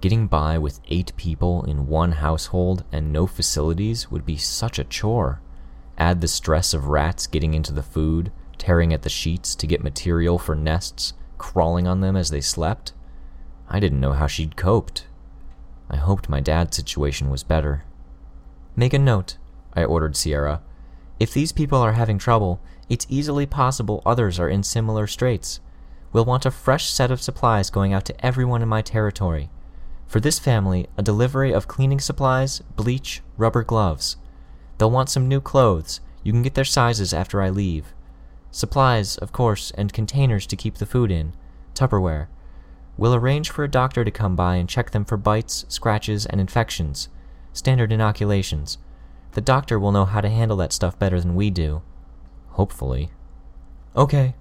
Getting 0.02 0.26
by 0.26 0.58
with 0.58 0.82
eight 0.88 1.16
people 1.16 1.64
in 1.66 1.86
one 1.86 2.14
household 2.14 2.84
and 2.92 3.14
no 3.14 3.28
facilities 3.28 4.10
would 4.10 4.26
be 4.26 4.36
such 4.36 4.80
a 4.80 4.84
chore. 4.84 5.42
Add 5.96 6.22
the 6.22 6.28
stress 6.28 6.74
of 6.74 6.88
rats 6.88 7.28
getting 7.28 7.54
into 7.54 7.72
the 7.72 7.84
food, 7.84 8.32
tearing 8.58 8.94
at 8.94 9.04
the 9.04 9.10
sheets 9.10 9.54
to 9.54 9.68
get 9.68 9.84
material 9.84 10.40
for 10.40 10.56
nests, 10.56 11.14
crawling 11.38 11.88
on 11.88 12.02
them 12.02 12.16
as 12.16 12.32
they 12.32 12.42
slept. 12.42 12.94
I 13.70 13.80
didn't 13.80 14.00
know 14.00 14.14
how 14.14 14.26
she'd 14.26 14.58
coped. 14.58 15.06
I 15.88 15.98
hoped 15.98 16.30
my 16.30 16.40
dad's 16.40 16.76
situation 16.76 17.30
was 17.30 17.44
better. 17.44 17.86
Make 18.76 18.94
a 18.94 19.00
note, 19.00 19.38
I 19.76 19.84
ordered 19.84 20.16
Sierra. 20.16 20.64
If 21.20 21.32
these 21.32 21.52
people 21.52 21.78
are 21.78 21.94
having 21.94 22.18
trouble, 22.18 22.60
it's 22.90 23.06
easily 23.08 23.46
possible 23.46 24.02
others 24.04 24.40
are 24.40 24.50
in 24.50 24.64
similar 24.64 25.06
straits. 25.06 25.60
We'll 26.12 26.26
want 26.26 26.48
a 26.48 26.52
fresh 26.52 26.90
set 26.90 27.12
of 27.12 27.22
supplies 27.22 27.70
going 27.70 27.94
out 27.94 28.06
to 28.06 28.26
everyone 28.26 28.64
in 28.64 28.68
my 28.68 28.82
territory. 28.82 29.52
For 30.12 30.20
this 30.20 30.40
family, 30.40 30.90
a 30.98 31.02
delivery 31.02 31.54
of 31.54 31.70
cleaning 31.70 32.02
supplies, 32.02 32.60
bleach, 32.76 33.22
rubber 33.38 33.64
gloves. 33.64 34.18
They'll 34.78 34.92
want 34.92 35.08
some 35.08 35.30
new 35.30 35.40
clothes. 35.40 36.02
You 36.22 36.34
can 36.34 36.44
get 36.44 36.54
their 36.54 36.66
sizes 36.66 37.14
after 37.14 37.42
I 37.42 37.50
leave. 37.50 37.94
Supplies, 38.52 39.18
of 39.18 39.32
course, 39.32 39.72
and 39.78 39.94
containers 39.94 40.46
to 40.48 40.58
keep 40.58 40.80
the 40.80 40.86
food 40.86 41.12
in. 41.12 41.32
Tupperware. 41.76 42.28
We'll 42.98 43.16
arrange 43.16 43.52
for 43.52 43.64
a 43.64 43.72
doctor 43.72 44.04
to 44.04 44.12
come 44.12 44.36
by 44.36 44.56
and 44.56 44.68
check 44.68 44.92
them 44.92 45.06
for 45.06 45.16
bites, 45.16 45.64
scratches, 45.70 46.26
and 46.26 46.42
infections. 46.42 47.08
Standard 47.54 47.94
inoculations. 47.94 48.80
The 49.32 49.40
doctor 49.40 49.80
will 49.80 49.94
know 49.94 50.04
how 50.04 50.20
to 50.20 50.28
handle 50.28 50.58
that 50.58 50.74
stuff 50.74 51.00
better 51.00 51.22
than 51.22 51.36
we 51.36 51.50
do. 51.50 51.84
Hopefully. 52.50 53.12
Okay. 53.96 54.36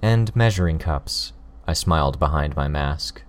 And 0.00 0.34
measuring 0.36 0.78
cups. 0.78 1.32
I 1.66 1.72
smiled 1.72 2.20
behind 2.20 2.54
my 2.54 2.68
mask. 2.68 3.22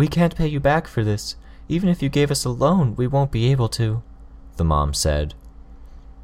We 0.00 0.08
can't 0.08 0.34
pay 0.34 0.46
you 0.46 0.60
back 0.60 0.88
for 0.88 1.04
this. 1.04 1.36
Even 1.68 1.90
if 1.90 2.02
you 2.02 2.08
gave 2.08 2.30
us 2.30 2.46
a 2.46 2.48
loan, 2.48 2.96
we 2.96 3.06
won't 3.06 3.30
be 3.30 3.50
able 3.50 3.68
to, 3.68 4.02
the 4.56 4.64
mom 4.64 4.94
said, 4.94 5.34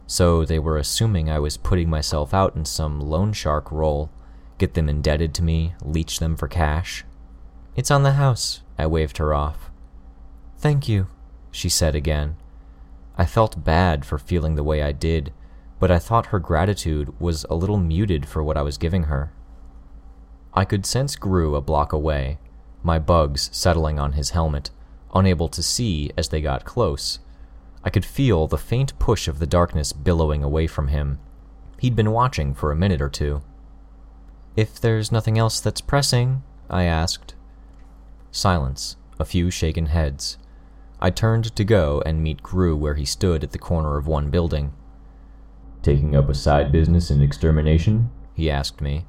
so 0.06 0.46
they 0.46 0.58
were 0.58 0.78
assuming 0.78 1.28
I 1.28 1.38
was 1.40 1.58
putting 1.58 1.90
myself 1.90 2.32
out 2.32 2.56
in 2.56 2.64
some 2.64 3.02
loan 3.02 3.34
shark 3.34 3.70
role, 3.70 4.08
get 4.56 4.72
them 4.72 4.88
indebted 4.88 5.34
to 5.34 5.42
me, 5.42 5.74
leech 5.82 6.20
them 6.20 6.36
for 6.36 6.48
cash. 6.48 7.04
It's 7.76 7.90
on 7.90 8.02
the 8.02 8.12
house. 8.12 8.62
I 8.78 8.86
waved 8.86 9.18
her 9.18 9.34
off. 9.34 9.70
Thank 10.56 10.88
you, 10.88 11.08
she 11.50 11.68
said 11.68 11.94
again. 11.94 12.36
I 13.18 13.26
felt 13.26 13.62
bad 13.62 14.06
for 14.06 14.16
feeling 14.16 14.54
the 14.54 14.64
way 14.64 14.82
I 14.82 14.92
did, 14.92 15.34
but 15.78 15.90
I 15.90 15.98
thought 15.98 16.32
her 16.32 16.38
gratitude 16.38 17.20
was 17.20 17.44
a 17.50 17.54
little 17.54 17.76
muted 17.76 18.26
for 18.26 18.42
what 18.42 18.56
I 18.56 18.62
was 18.62 18.78
giving 18.78 19.02
her. 19.02 19.34
I 20.54 20.64
could 20.64 20.86
sense 20.86 21.14
Grue 21.14 21.54
a 21.54 21.60
block 21.60 21.92
away, 21.92 22.38
my 22.86 23.00
bugs 23.00 23.50
settling 23.52 23.98
on 23.98 24.12
his 24.12 24.30
helmet, 24.30 24.70
unable 25.12 25.48
to 25.48 25.62
see 25.62 26.12
as 26.16 26.28
they 26.28 26.40
got 26.40 26.64
close. 26.64 27.18
I 27.82 27.90
could 27.90 28.04
feel 28.04 28.46
the 28.46 28.56
faint 28.56 28.96
push 29.00 29.26
of 29.26 29.40
the 29.40 29.46
darkness 29.46 29.92
billowing 29.92 30.44
away 30.44 30.68
from 30.68 30.88
him. 30.88 31.18
He'd 31.80 31.96
been 31.96 32.12
watching 32.12 32.54
for 32.54 32.70
a 32.70 32.76
minute 32.76 33.02
or 33.02 33.08
two. 33.08 33.42
If 34.54 34.80
there's 34.80 35.10
nothing 35.10 35.36
else 35.36 35.58
that's 35.60 35.80
pressing, 35.80 36.44
I 36.70 36.84
asked. 36.84 37.34
Silence, 38.30 38.96
a 39.18 39.24
few 39.24 39.50
shaken 39.50 39.86
heads. 39.86 40.38
I 41.00 41.10
turned 41.10 41.56
to 41.56 41.64
go 41.64 42.02
and 42.06 42.22
meet 42.22 42.42
Grue 42.42 42.76
where 42.76 42.94
he 42.94 43.04
stood 43.04 43.42
at 43.42 43.50
the 43.50 43.58
corner 43.58 43.96
of 43.96 44.06
one 44.06 44.30
building. 44.30 44.72
Taking 45.82 46.14
up 46.14 46.28
a 46.28 46.34
side 46.34 46.70
business 46.70 47.10
in 47.10 47.20
extermination? 47.20 48.10
He 48.34 48.48
asked 48.48 48.80
me. 48.80 49.06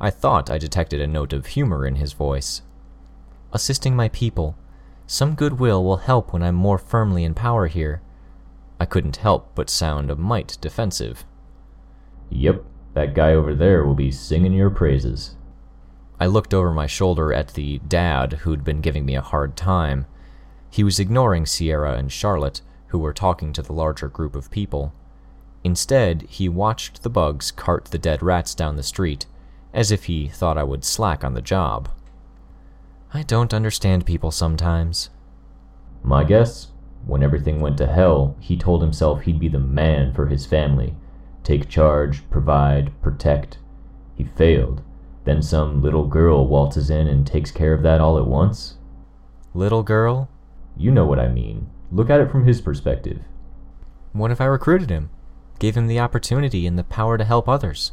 I 0.00 0.10
thought 0.10 0.50
I 0.50 0.58
detected 0.58 1.00
a 1.00 1.06
note 1.06 1.32
of 1.32 1.46
humor 1.46 1.86
in 1.86 1.94
his 1.94 2.12
voice. 2.12 2.62
Assisting 3.54 3.94
my 3.94 4.08
people. 4.08 4.58
Some 5.06 5.36
goodwill 5.36 5.84
will 5.84 5.98
help 5.98 6.32
when 6.32 6.42
I'm 6.42 6.56
more 6.56 6.76
firmly 6.76 7.22
in 7.22 7.34
power 7.34 7.68
here. 7.68 8.02
I 8.80 8.84
couldn't 8.84 9.16
help 9.16 9.54
but 9.54 9.70
sound 9.70 10.10
a 10.10 10.16
mite 10.16 10.58
defensive. 10.60 11.24
Yep, 12.30 12.64
that 12.94 13.14
guy 13.14 13.32
over 13.32 13.54
there 13.54 13.84
will 13.84 13.94
be 13.94 14.10
singing 14.10 14.52
your 14.54 14.70
praises. 14.70 15.36
I 16.18 16.26
looked 16.26 16.52
over 16.52 16.72
my 16.72 16.88
shoulder 16.88 17.32
at 17.32 17.54
the 17.54 17.78
dad 17.86 18.32
who'd 18.42 18.64
been 18.64 18.80
giving 18.80 19.06
me 19.06 19.14
a 19.14 19.20
hard 19.20 19.56
time. 19.56 20.06
He 20.68 20.82
was 20.82 20.98
ignoring 20.98 21.46
Sierra 21.46 21.94
and 21.94 22.10
Charlotte, 22.10 22.60
who 22.88 22.98
were 22.98 23.12
talking 23.12 23.52
to 23.52 23.62
the 23.62 23.72
larger 23.72 24.08
group 24.08 24.34
of 24.34 24.50
people. 24.50 24.92
Instead, 25.62 26.22
he 26.22 26.48
watched 26.48 27.04
the 27.04 27.10
bugs 27.10 27.52
cart 27.52 27.86
the 27.86 27.98
dead 27.98 28.20
rats 28.20 28.52
down 28.52 28.74
the 28.74 28.82
street, 28.82 29.26
as 29.72 29.92
if 29.92 30.04
he 30.04 30.26
thought 30.26 30.58
I 30.58 30.64
would 30.64 30.84
slack 30.84 31.22
on 31.22 31.34
the 31.34 31.40
job. 31.40 31.88
I 33.16 33.22
don't 33.22 33.54
understand 33.54 34.06
people 34.06 34.32
sometimes. 34.32 35.10
My 36.02 36.24
guess? 36.24 36.72
When 37.06 37.22
everything 37.22 37.60
went 37.60 37.78
to 37.78 37.86
hell, 37.86 38.36
he 38.40 38.56
told 38.56 38.82
himself 38.82 39.22
he'd 39.22 39.38
be 39.38 39.48
the 39.48 39.60
man 39.60 40.12
for 40.12 40.26
his 40.26 40.46
family 40.46 40.96
take 41.44 41.68
charge, 41.68 42.28
provide, 42.30 42.90
protect. 43.02 43.58
He 44.16 44.24
failed. 44.24 44.82
Then 45.24 45.42
some 45.42 45.82
little 45.82 46.06
girl 46.06 46.48
waltzes 46.48 46.88
in 46.88 47.06
and 47.06 47.26
takes 47.26 47.50
care 47.50 47.74
of 47.74 47.82
that 47.82 48.00
all 48.00 48.16
at 48.18 48.26
once? 48.26 48.78
Little 49.52 49.82
girl? 49.82 50.30
You 50.74 50.90
know 50.90 51.04
what 51.04 51.20
I 51.20 51.28
mean. 51.28 51.70
Look 51.92 52.08
at 52.08 52.20
it 52.20 52.30
from 52.30 52.46
his 52.46 52.62
perspective. 52.62 53.20
What 54.12 54.30
if 54.30 54.40
I 54.40 54.46
recruited 54.46 54.88
him? 54.88 55.10
Gave 55.58 55.76
him 55.76 55.86
the 55.86 56.00
opportunity 56.00 56.66
and 56.66 56.78
the 56.78 56.82
power 56.82 57.18
to 57.18 57.24
help 57.24 57.46
others? 57.46 57.92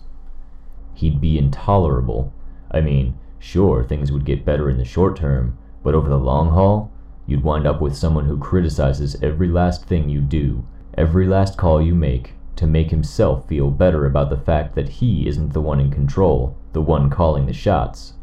He'd 0.93 1.19
be 1.19 1.37
intolerable. 1.37 2.33
I 2.71 2.79
mean, 2.79 3.17
sure, 3.41 3.83
things 3.83 4.11
would 4.11 4.23
get 4.23 4.45
better 4.45 4.69
in 4.69 4.77
the 4.77 4.85
short 4.85 5.17
term, 5.17 5.57
but 5.83 5.95
over 5.95 6.07
the 6.07 6.17
long 6.17 6.51
haul, 6.51 6.91
you'd 7.25 7.43
wind 7.43 7.65
up 7.65 7.81
with 7.81 7.95
someone 7.95 8.25
who 8.25 8.37
criticizes 8.37 9.21
every 9.21 9.47
last 9.47 9.85
thing 9.85 10.07
you 10.07 10.21
do, 10.21 10.65
every 10.95 11.27
last 11.27 11.57
call 11.57 11.81
you 11.81 11.95
make, 11.95 12.33
to 12.55 12.67
make 12.67 12.91
himself 12.91 13.47
feel 13.47 13.71
better 13.71 14.05
about 14.05 14.29
the 14.29 14.37
fact 14.37 14.75
that 14.75 14.89
he 14.89 15.27
isn't 15.27 15.53
the 15.53 15.61
one 15.61 15.79
in 15.79 15.89
control, 15.89 16.55
the 16.73 16.81
one 16.81 17.09
calling 17.09 17.47
the 17.47 17.53
shots. 17.53 18.13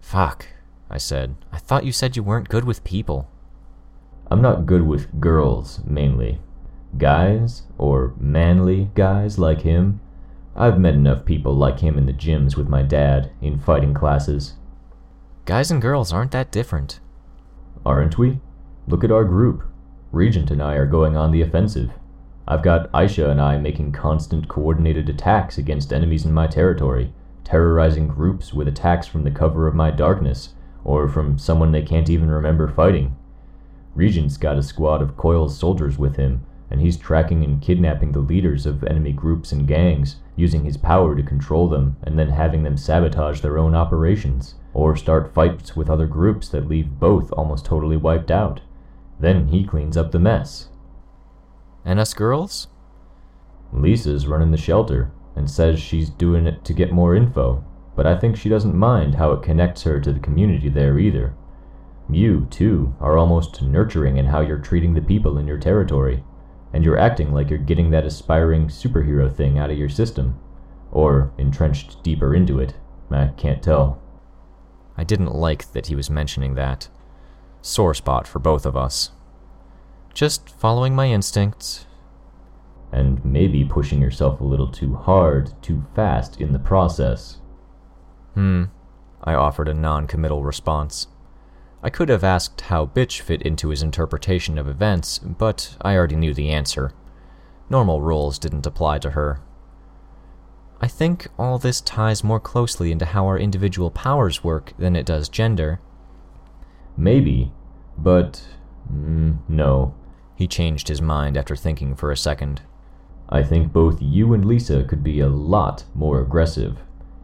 Fuck, 0.00 0.48
I 0.90 0.98
said. 0.98 1.36
I 1.52 1.58
thought 1.58 1.84
you 1.84 1.92
said 1.92 2.16
you 2.16 2.22
weren't 2.22 2.48
good 2.48 2.64
with 2.64 2.84
people. 2.84 3.28
I'm 4.30 4.42
not 4.42 4.66
good 4.66 4.82
with 4.82 5.20
girls, 5.20 5.80
mainly. 5.86 6.40
Guys, 6.98 7.62
or 7.78 8.14
manly 8.18 8.90
guys 8.94 9.38
like 9.38 9.62
him, 9.62 10.00
I've 10.56 10.78
met 10.78 10.94
enough 10.94 11.24
people 11.24 11.54
like 11.54 11.80
him 11.80 11.98
in 11.98 12.06
the 12.06 12.12
gyms 12.12 12.56
with 12.56 12.68
my 12.68 12.82
dad, 12.82 13.32
in 13.42 13.58
fighting 13.58 13.92
classes. 13.92 14.54
Guys 15.46 15.70
and 15.70 15.82
girls 15.82 16.12
aren't 16.12 16.30
that 16.30 16.52
different. 16.52 17.00
Aren't 17.84 18.18
we? 18.18 18.38
Look 18.86 19.02
at 19.02 19.10
our 19.10 19.24
group. 19.24 19.64
Regent 20.12 20.52
and 20.52 20.62
I 20.62 20.74
are 20.74 20.86
going 20.86 21.16
on 21.16 21.32
the 21.32 21.42
offensive. 21.42 21.90
I've 22.46 22.62
got 22.62 22.90
Aisha 22.92 23.30
and 23.30 23.40
I 23.40 23.58
making 23.58 23.92
constant 23.92 24.48
coordinated 24.48 25.08
attacks 25.08 25.58
against 25.58 25.92
enemies 25.92 26.24
in 26.24 26.32
my 26.32 26.46
territory, 26.46 27.12
terrorizing 27.42 28.06
groups 28.06 28.54
with 28.54 28.68
attacks 28.68 29.08
from 29.08 29.24
the 29.24 29.30
cover 29.30 29.66
of 29.66 29.74
my 29.74 29.90
darkness, 29.90 30.50
or 30.84 31.08
from 31.08 31.36
someone 31.36 31.72
they 31.72 31.82
can't 31.82 32.08
even 32.08 32.30
remember 32.30 32.68
fighting. 32.68 33.16
Regent's 33.94 34.36
got 34.36 34.58
a 34.58 34.62
squad 34.62 35.02
of 35.02 35.16
Coil's 35.16 35.58
soldiers 35.58 35.98
with 35.98 36.16
him, 36.16 36.46
and 36.74 36.82
he's 36.82 36.96
tracking 36.96 37.44
and 37.44 37.62
kidnapping 37.62 38.10
the 38.10 38.18
leaders 38.18 38.66
of 38.66 38.82
enemy 38.82 39.12
groups 39.12 39.52
and 39.52 39.68
gangs, 39.68 40.16
using 40.34 40.64
his 40.64 40.76
power 40.76 41.14
to 41.14 41.22
control 41.22 41.68
them, 41.68 41.96
and 42.02 42.18
then 42.18 42.30
having 42.30 42.64
them 42.64 42.76
sabotage 42.76 43.40
their 43.40 43.58
own 43.58 43.76
operations, 43.76 44.56
or 44.72 44.96
start 44.96 45.32
fights 45.32 45.76
with 45.76 45.88
other 45.88 46.08
groups 46.08 46.48
that 46.48 46.66
leave 46.66 46.98
both 46.98 47.30
almost 47.30 47.64
totally 47.64 47.96
wiped 47.96 48.28
out. 48.28 48.60
Then 49.20 49.46
he 49.46 49.64
cleans 49.64 49.96
up 49.96 50.10
the 50.10 50.18
mess. 50.18 50.66
And 51.84 52.00
us 52.00 52.12
girls? 52.12 52.66
Lisa's 53.72 54.26
running 54.26 54.50
the 54.50 54.56
shelter 54.56 55.12
and 55.36 55.48
says 55.48 55.78
she's 55.78 56.10
doing 56.10 56.44
it 56.44 56.64
to 56.64 56.72
get 56.72 56.90
more 56.90 57.14
info, 57.14 57.64
but 57.94 58.04
I 58.04 58.18
think 58.18 58.36
she 58.36 58.48
doesn't 58.48 58.74
mind 58.74 59.14
how 59.14 59.30
it 59.30 59.44
connects 59.44 59.84
her 59.84 60.00
to 60.00 60.12
the 60.12 60.18
community 60.18 60.70
there 60.70 60.98
either. 60.98 61.36
You, 62.10 62.48
too, 62.50 62.96
are 62.98 63.16
almost 63.16 63.62
nurturing 63.62 64.16
in 64.16 64.26
how 64.26 64.40
you're 64.40 64.58
treating 64.58 64.94
the 64.94 65.00
people 65.00 65.38
in 65.38 65.46
your 65.46 65.58
territory, 65.58 66.24
and 66.74 66.84
you're 66.84 66.98
acting 66.98 67.32
like 67.32 67.50
you're 67.50 67.58
getting 67.60 67.92
that 67.92 68.04
aspiring 68.04 68.66
superhero 68.66 69.32
thing 69.32 69.60
out 69.60 69.70
of 69.70 69.78
your 69.78 69.88
system. 69.88 70.40
Or 70.90 71.32
entrenched 71.38 72.02
deeper 72.02 72.34
into 72.34 72.58
it. 72.58 72.74
I 73.12 73.28
can't 73.36 73.62
tell. 73.62 74.02
I 74.96 75.04
didn't 75.04 75.32
like 75.32 75.70
that 75.72 75.86
he 75.86 75.94
was 75.94 76.10
mentioning 76.10 76.56
that. 76.56 76.88
Sore 77.62 77.94
spot 77.94 78.26
for 78.26 78.40
both 78.40 78.66
of 78.66 78.76
us. 78.76 79.12
Just 80.14 80.48
following 80.48 80.96
my 80.96 81.06
instincts. 81.06 81.86
And 82.90 83.24
maybe 83.24 83.64
pushing 83.64 84.02
yourself 84.02 84.40
a 84.40 84.44
little 84.44 84.68
too 84.68 84.96
hard, 84.96 85.52
too 85.62 85.84
fast 85.94 86.40
in 86.40 86.52
the 86.52 86.58
process. 86.58 87.38
Hmm. 88.34 88.64
I 89.22 89.34
offered 89.34 89.68
a 89.68 89.74
non 89.74 90.08
committal 90.08 90.42
response. 90.42 91.06
I 91.84 91.90
could 91.90 92.08
have 92.08 92.24
asked 92.24 92.62
how 92.62 92.86
Bitch 92.86 93.20
fit 93.20 93.42
into 93.42 93.68
his 93.68 93.82
interpretation 93.82 94.56
of 94.56 94.66
events, 94.66 95.18
but 95.18 95.76
I 95.82 95.94
already 95.94 96.16
knew 96.16 96.32
the 96.32 96.48
answer. 96.48 96.92
Normal 97.68 98.00
rules 98.00 98.38
didn't 98.38 98.66
apply 98.66 99.00
to 99.00 99.10
her. 99.10 99.42
I 100.80 100.88
think 100.88 101.28
all 101.38 101.58
this 101.58 101.82
ties 101.82 102.24
more 102.24 102.40
closely 102.40 102.90
into 102.90 103.04
how 103.04 103.26
our 103.26 103.38
individual 103.38 103.90
powers 103.90 104.42
work 104.42 104.72
than 104.78 104.96
it 104.96 105.04
does 105.04 105.28
gender. 105.28 105.78
Maybe, 106.96 107.52
but 107.98 108.42
mm, 108.90 109.36
no. 109.46 109.94
He 110.36 110.46
changed 110.46 110.88
his 110.88 111.02
mind 111.02 111.36
after 111.36 111.54
thinking 111.54 111.94
for 111.96 112.10
a 112.10 112.16
second. 112.16 112.62
I 113.28 113.42
think 113.42 113.74
both 113.74 114.00
you 114.00 114.32
and 114.32 114.46
Lisa 114.46 114.84
could 114.84 115.04
be 115.04 115.20
a 115.20 115.28
lot 115.28 115.84
more 115.94 116.18
aggressive. 116.22 116.78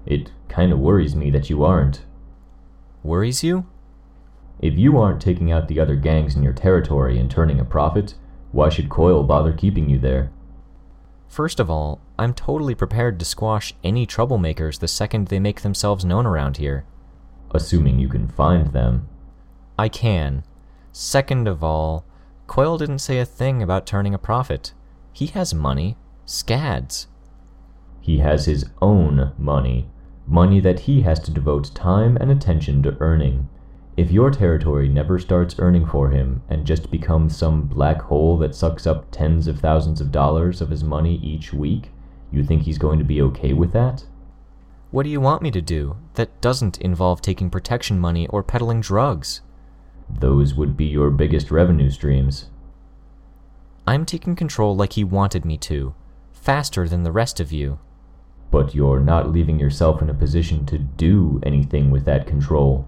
It 0.05 0.33
kinda 0.51 0.77
worries 0.77 1.17
me 1.17 1.31
that 1.31 1.49
you 1.49 1.65
aren't. 1.65 2.05
Worries 3.03 3.43
you? 3.43 3.65
If 4.61 4.79
you 4.79 4.99
aren't 4.99 5.23
taking 5.23 5.51
out 5.51 5.69
the 5.69 5.81
other 5.81 5.97
gangs 5.97 6.37
in 6.37 6.43
your 6.43 6.53
territory 6.53 7.19
and 7.19 7.31
turning 7.31 7.59
a 7.59 7.65
profit, 7.65 8.15
why 8.53 8.69
should 8.69 8.91
Coil 8.91 9.23
bother 9.23 9.55
keeping 9.55 9.89
you 9.89 9.99
there? 9.99 10.31
First 11.29 11.61
of 11.61 11.71
all, 11.71 12.01
I'm 12.19 12.35
totally 12.35 12.75
prepared 12.75 13.19
to 13.19 13.25
squash 13.25 13.73
any 13.83 14.07
troublemakers 14.07 14.79
the 14.79 14.89
second 14.89 15.29
they 15.29 15.41
make 15.41 15.63
themselves 15.63 16.05
known 16.05 16.27
around 16.27 16.59
here. 16.59 16.85
Assuming 17.53 17.99
you 17.99 18.09
can 18.09 18.29
find 18.29 18.73
them. 18.73 19.09
I 19.79 19.89
can. 19.89 20.45
Second 20.93 21.49
of 21.49 21.65
all, 21.65 22.05
Coil 22.47 22.77
didn't 22.77 22.99
say 22.99 23.19
a 23.19 23.25
thing 23.25 23.63
about 23.63 23.87
turning 23.87 24.13
a 24.13 24.19
profit. 24.19 24.73
He 25.13 25.27
has 25.27 25.55
money. 25.55 25.97
Scads. 26.27 27.07
He 28.01 28.19
has 28.19 28.45
his 28.45 28.67
own 28.83 29.33
money. 29.39 29.89
Money 30.27 30.61
that 30.61 30.81
he 30.81 31.03
has 31.03 31.19
to 31.21 31.31
devote 31.31 31.75
time 31.75 32.17
and 32.17 32.31
attention 32.31 32.83
to 32.83 32.97
earning. 33.01 33.49
If 33.97 34.11
your 34.11 34.31
territory 34.31 34.89
never 34.89 35.19
starts 35.19 35.57
earning 35.59 35.87
for 35.87 36.11
him 36.11 36.43
and 36.49 36.67
just 36.67 36.91
becomes 36.91 37.37
some 37.37 37.63
black 37.63 38.01
hole 38.03 38.39
that 38.39 38.55
sucks 38.55 38.87
up 38.87 39.07
tens 39.11 39.47
of 39.47 39.59
thousands 39.59 40.01
of 40.01 40.13
dollars 40.13 40.61
of 40.61 40.71
his 40.71 40.85
money 40.85 41.17
each 41.17 41.53
week, 41.53 41.91
you 42.31 42.45
think 42.45 42.63
he's 42.63 42.79
going 42.79 42.99
to 42.99 43.05
be 43.05 43.21
okay 43.23 43.53
with 43.53 43.73
that? 43.73 44.05
What 44.91 45.03
do 45.05 45.11
you 45.11 45.21
want 45.21 45.43
me 45.43 45.51
to 45.53 45.61
do 45.61 45.97
that 46.15 46.41
doesn't 46.41 46.81
involve 46.81 47.21
taking 47.21 47.51
protection 47.51 47.99
money 47.99 48.27
or 48.29 48.43
peddling 48.43 48.81
drugs? 48.81 49.41
Those 50.09 50.55
would 50.55 50.77
be 50.77 50.87
your 50.87 51.11
biggest 51.11 51.51
revenue 51.51 51.91
streams. 51.91 52.47
I'm 53.87 54.05
taking 54.05 54.37
control 54.37 54.75
like 54.77 54.95
he 54.95 55.05
wanted 55.05 55.45
me 55.45 55.57
to, 55.59 55.95
faster 56.33 56.89
than 56.89 57.03
the 57.03 57.13
rest 57.13 57.39
of 57.41 57.53
you. 57.53 57.79
But 58.51 58.75
you're 58.75 59.01
not 59.01 59.31
leaving 59.31 59.61
yourself 59.61 60.03
in 60.03 60.11
a 60.11 60.15
position 60.15 60.67
to 60.67 60.79
do 60.79 61.41
anything 61.45 61.91
with 61.91 62.05
that 62.07 62.27
control. 62.27 62.87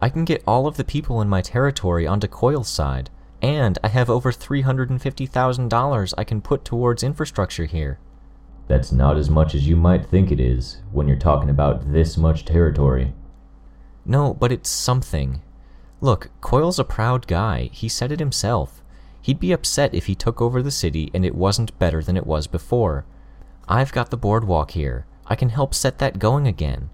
I 0.00 0.08
can 0.08 0.24
get 0.24 0.42
all 0.46 0.66
of 0.66 0.76
the 0.76 0.84
people 0.84 1.20
in 1.20 1.28
my 1.28 1.40
territory 1.40 2.06
onto 2.06 2.26
Coil's 2.26 2.68
side, 2.68 3.10
and 3.40 3.78
I 3.82 3.88
have 3.88 4.10
over 4.10 4.32
$350,000 4.32 6.14
I 6.18 6.24
can 6.24 6.40
put 6.40 6.64
towards 6.64 7.02
infrastructure 7.02 7.64
here. 7.64 7.98
That's 8.68 8.92
not 8.92 9.16
as 9.16 9.30
much 9.30 9.54
as 9.54 9.66
you 9.66 9.76
might 9.76 10.06
think 10.06 10.30
it 10.30 10.40
is 10.40 10.82
when 10.92 11.06
you're 11.06 11.16
talking 11.16 11.50
about 11.50 11.92
this 11.92 12.16
much 12.16 12.44
territory. 12.44 13.14
No, 14.04 14.34
but 14.34 14.52
it's 14.52 14.68
something. 14.68 15.42
Look, 16.00 16.30
Coil's 16.40 16.78
a 16.78 16.84
proud 16.84 17.26
guy. 17.26 17.70
He 17.72 17.88
said 17.88 18.12
it 18.12 18.20
himself. 18.20 18.82
He'd 19.22 19.40
be 19.40 19.52
upset 19.52 19.94
if 19.94 20.06
he 20.06 20.14
took 20.14 20.40
over 20.40 20.62
the 20.62 20.70
city 20.70 21.10
and 21.14 21.24
it 21.24 21.34
wasn't 21.34 21.78
better 21.78 22.02
than 22.02 22.16
it 22.16 22.26
was 22.26 22.46
before. 22.46 23.04
I've 23.68 23.92
got 23.92 24.10
the 24.10 24.16
boardwalk 24.16 24.72
here. 24.72 25.06
I 25.26 25.34
can 25.34 25.48
help 25.48 25.74
set 25.74 25.98
that 25.98 26.18
going 26.18 26.46
again. 26.46 26.90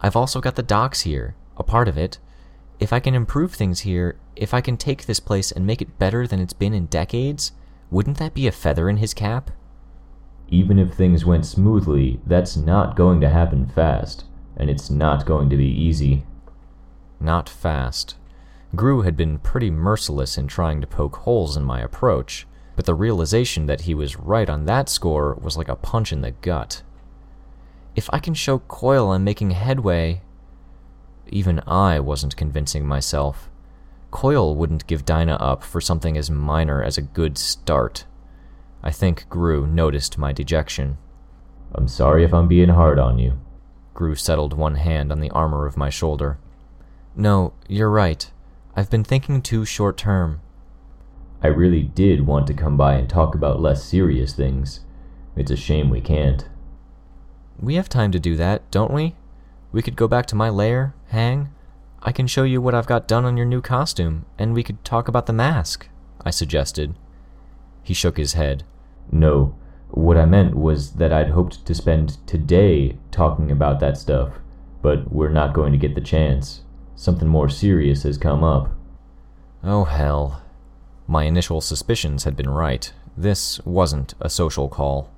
I've 0.00 0.16
also 0.16 0.40
got 0.40 0.56
the 0.56 0.62
docks 0.62 1.02
here, 1.02 1.34
a 1.56 1.62
part 1.62 1.88
of 1.88 1.98
it. 1.98 2.18
If 2.80 2.92
I 2.92 3.00
can 3.00 3.14
improve 3.14 3.52
things 3.52 3.80
here, 3.80 4.16
if 4.36 4.52
I 4.52 4.60
can 4.60 4.76
take 4.76 5.06
this 5.06 5.20
place 5.20 5.52
and 5.52 5.66
make 5.66 5.80
it 5.80 5.98
better 5.98 6.26
than 6.26 6.40
it's 6.40 6.52
been 6.52 6.74
in 6.74 6.86
decades, 6.86 7.52
wouldn't 7.90 8.18
that 8.18 8.34
be 8.34 8.46
a 8.46 8.52
feather 8.52 8.88
in 8.88 8.96
his 8.96 9.14
cap? 9.14 9.50
Even 10.48 10.78
if 10.78 10.94
things 10.94 11.24
went 11.24 11.46
smoothly, 11.46 12.20
that's 12.26 12.56
not 12.56 12.96
going 12.96 13.20
to 13.20 13.28
happen 13.28 13.66
fast, 13.66 14.24
and 14.56 14.68
it's 14.68 14.90
not 14.90 15.26
going 15.26 15.48
to 15.50 15.56
be 15.56 15.68
easy. 15.68 16.24
Not 17.20 17.48
fast. 17.48 18.16
Grue 18.74 19.02
had 19.02 19.16
been 19.16 19.38
pretty 19.38 19.70
merciless 19.70 20.36
in 20.36 20.48
trying 20.48 20.80
to 20.80 20.86
poke 20.86 21.16
holes 21.16 21.56
in 21.56 21.64
my 21.64 21.80
approach, 21.80 22.46
but 22.76 22.86
the 22.86 22.94
realization 22.94 23.66
that 23.66 23.82
he 23.82 23.94
was 23.94 24.16
right 24.16 24.50
on 24.50 24.66
that 24.66 24.88
score 24.88 25.34
was 25.34 25.56
like 25.56 25.68
a 25.68 25.76
punch 25.76 26.12
in 26.12 26.22
the 26.22 26.32
gut. 26.32 26.82
If 27.94 28.10
I 28.12 28.18
can 28.18 28.34
show 28.34 28.58
Coil 28.58 29.12
I'm 29.12 29.22
making 29.22 29.52
headway. 29.52 30.22
Even 31.28 31.60
I 31.66 32.00
wasn't 32.00 32.36
convincing 32.36 32.86
myself. 32.86 33.50
Coil 34.10 34.54
wouldn't 34.54 34.86
give 34.86 35.04
Dinah 35.04 35.36
up 35.36 35.62
for 35.62 35.80
something 35.80 36.16
as 36.16 36.30
minor 36.30 36.82
as 36.82 36.96
a 36.96 37.02
good 37.02 37.36
start. 37.36 38.04
I 38.82 38.90
think 38.90 39.28
Grue 39.28 39.66
noticed 39.66 40.18
my 40.18 40.32
dejection. 40.32 40.98
I'm 41.74 41.88
sorry 41.88 42.24
if 42.24 42.32
I'm 42.32 42.46
being 42.46 42.68
hard 42.68 42.98
on 42.98 43.18
you. 43.18 43.40
Grue 43.94 44.14
settled 44.14 44.54
one 44.54 44.76
hand 44.76 45.10
on 45.10 45.20
the 45.20 45.30
armor 45.30 45.66
of 45.66 45.76
my 45.76 45.90
shoulder. 45.90 46.38
No, 47.16 47.52
you're 47.68 47.90
right. 47.90 48.30
I've 48.76 48.90
been 48.90 49.04
thinking 49.04 49.40
too 49.40 49.64
short 49.64 49.96
term. 49.96 50.40
I 51.42 51.48
really 51.48 51.82
did 51.82 52.26
want 52.26 52.46
to 52.48 52.54
come 52.54 52.76
by 52.76 52.94
and 52.94 53.08
talk 53.08 53.34
about 53.34 53.60
less 53.60 53.84
serious 53.84 54.32
things. 54.32 54.80
It's 55.36 55.50
a 55.50 55.56
shame 55.56 55.90
we 55.90 56.00
can't. 56.00 56.48
We 57.58 57.74
have 57.74 57.88
time 57.88 58.12
to 58.12 58.20
do 58.20 58.36
that, 58.36 58.70
don't 58.70 58.92
we? 58.92 59.14
We 59.74 59.82
could 59.82 59.96
go 59.96 60.06
back 60.06 60.26
to 60.26 60.36
my 60.36 60.50
lair, 60.50 60.94
hang. 61.08 61.48
I 62.00 62.12
can 62.12 62.28
show 62.28 62.44
you 62.44 62.62
what 62.62 62.76
I've 62.76 62.86
got 62.86 63.08
done 63.08 63.24
on 63.24 63.36
your 63.36 63.44
new 63.44 63.60
costume, 63.60 64.24
and 64.38 64.54
we 64.54 64.62
could 64.62 64.84
talk 64.84 65.08
about 65.08 65.26
the 65.26 65.32
mask, 65.32 65.88
I 66.24 66.30
suggested. 66.30 66.94
He 67.82 67.92
shook 67.92 68.16
his 68.16 68.34
head. 68.34 68.62
No, 69.10 69.56
what 69.88 70.16
I 70.16 70.26
meant 70.26 70.54
was 70.54 70.92
that 70.92 71.12
I'd 71.12 71.30
hoped 71.30 71.66
to 71.66 71.74
spend 71.74 72.24
today 72.24 72.98
talking 73.10 73.50
about 73.50 73.80
that 73.80 73.98
stuff, 73.98 74.34
but 74.80 75.12
we're 75.12 75.28
not 75.28 75.54
going 75.54 75.72
to 75.72 75.78
get 75.78 75.96
the 75.96 76.00
chance. 76.00 76.62
Something 76.94 77.26
more 77.26 77.48
serious 77.48 78.04
has 78.04 78.16
come 78.16 78.44
up. 78.44 78.70
Oh, 79.64 79.82
hell. 79.82 80.40
My 81.08 81.24
initial 81.24 81.60
suspicions 81.60 82.22
had 82.22 82.36
been 82.36 82.48
right. 82.48 82.92
This 83.16 83.58
wasn't 83.64 84.14
a 84.20 84.30
social 84.30 84.68
call. 84.68 85.10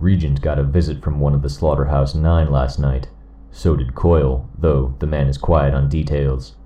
Regent 0.00 0.40
got 0.40 0.58
a 0.58 0.64
visit 0.64 1.04
from 1.04 1.20
one 1.20 1.34
of 1.34 1.42
the 1.42 1.50
Slaughterhouse 1.50 2.14
Nine 2.14 2.50
last 2.50 2.78
night. 2.78 3.08
So 3.56 3.74
did 3.74 3.94
Coil, 3.94 4.46
though 4.58 4.94
the 4.98 5.06
man 5.06 5.28
is 5.28 5.38
quiet 5.38 5.72
on 5.72 5.88
details. 5.88 6.56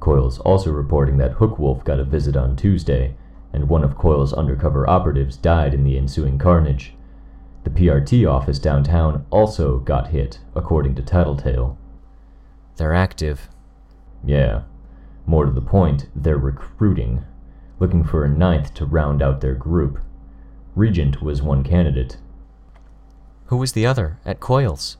Coil's 0.00 0.38
also 0.40 0.70
reporting 0.70 1.16
that 1.16 1.36
Hookwolf 1.36 1.82
got 1.82 1.98
a 1.98 2.04
visit 2.04 2.36
on 2.36 2.56
Tuesday, 2.56 3.16
and 3.54 3.70
one 3.70 3.82
of 3.82 3.96
Coil's 3.96 4.34
undercover 4.34 4.88
operatives 4.88 5.38
died 5.38 5.72
in 5.72 5.82
the 5.82 5.96
ensuing 5.96 6.36
carnage. 6.36 6.92
The 7.64 7.70
PRT 7.70 8.30
office 8.30 8.58
downtown 8.58 9.24
also 9.30 9.78
got 9.78 10.08
hit, 10.08 10.40
according 10.54 10.94
to 10.96 11.02
Tattletale. 11.02 11.78
They're 12.76 12.92
active. 12.92 13.48
Yeah. 14.22 14.64
More 15.24 15.46
to 15.46 15.50
the 15.50 15.62
point, 15.62 16.10
they're 16.14 16.36
recruiting, 16.36 17.24
looking 17.80 18.04
for 18.04 18.26
a 18.26 18.28
ninth 18.28 18.74
to 18.74 18.84
round 18.84 19.22
out 19.22 19.40
their 19.40 19.54
group. 19.54 20.00
Regent 20.74 21.22
was 21.22 21.40
one 21.40 21.64
candidate. 21.64 22.18
Who 23.46 23.56
was 23.56 23.72
the 23.72 23.86
other, 23.86 24.18
at 24.26 24.38
Coil's? 24.38 24.98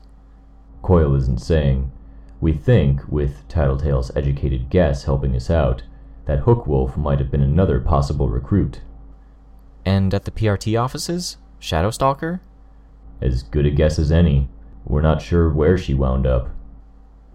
Coil 0.87 1.15
isn't 1.15 1.41
saying. 1.41 1.91
We 2.39 2.53
think, 2.53 3.01
with 3.09 3.45
Tattletale's 3.49 4.09
educated 4.15 4.69
guess 4.69 5.03
helping 5.03 5.35
us 5.35 5.49
out, 5.49 5.83
that 6.27 6.45
Hookwolf 6.45 6.95
might 6.95 7.19
have 7.19 7.29
been 7.29 7.41
another 7.41 7.81
possible 7.81 8.29
recruit. 8.29 8.79
And 9.83 10.13
at 10.13 10.23
the 10.23 10.31
PRT 10.31 10.81
offices? 10.81 11.35
Shadowstalker? 11.59 12.39
As 13.21 13.43
good 13.43 13.65
a 13.65 13.69
guess 13.69 13.99
as 13.99 14.13
any. 14.13 14.47
We're 14.85 15.01
not 15.01 15.21
sure 15.21 15.49
where 15.49 15.77
she 15.77 15.93
wound 15.93 16.25
up. 16.25 16.51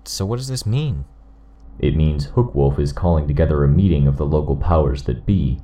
So 0.05 0.25
what 0.25 0.39
does 0.39 0.49
this 0.49 0.65
mean? 0.65 1.05
It 1.79 1.95
means 1.95 2.29
Hookwolf 2.29 2.79
is 2.79 2.95
calling 2.95 3.29
together 3.29 3.63
a 3.63 3.69
meeting 3.69 4.09
of 4.09 4.17
the 4.17 4.25
local 4.25 4.57
powers 4.57 5.03
that 5.03 5.27
be 5.27 5.61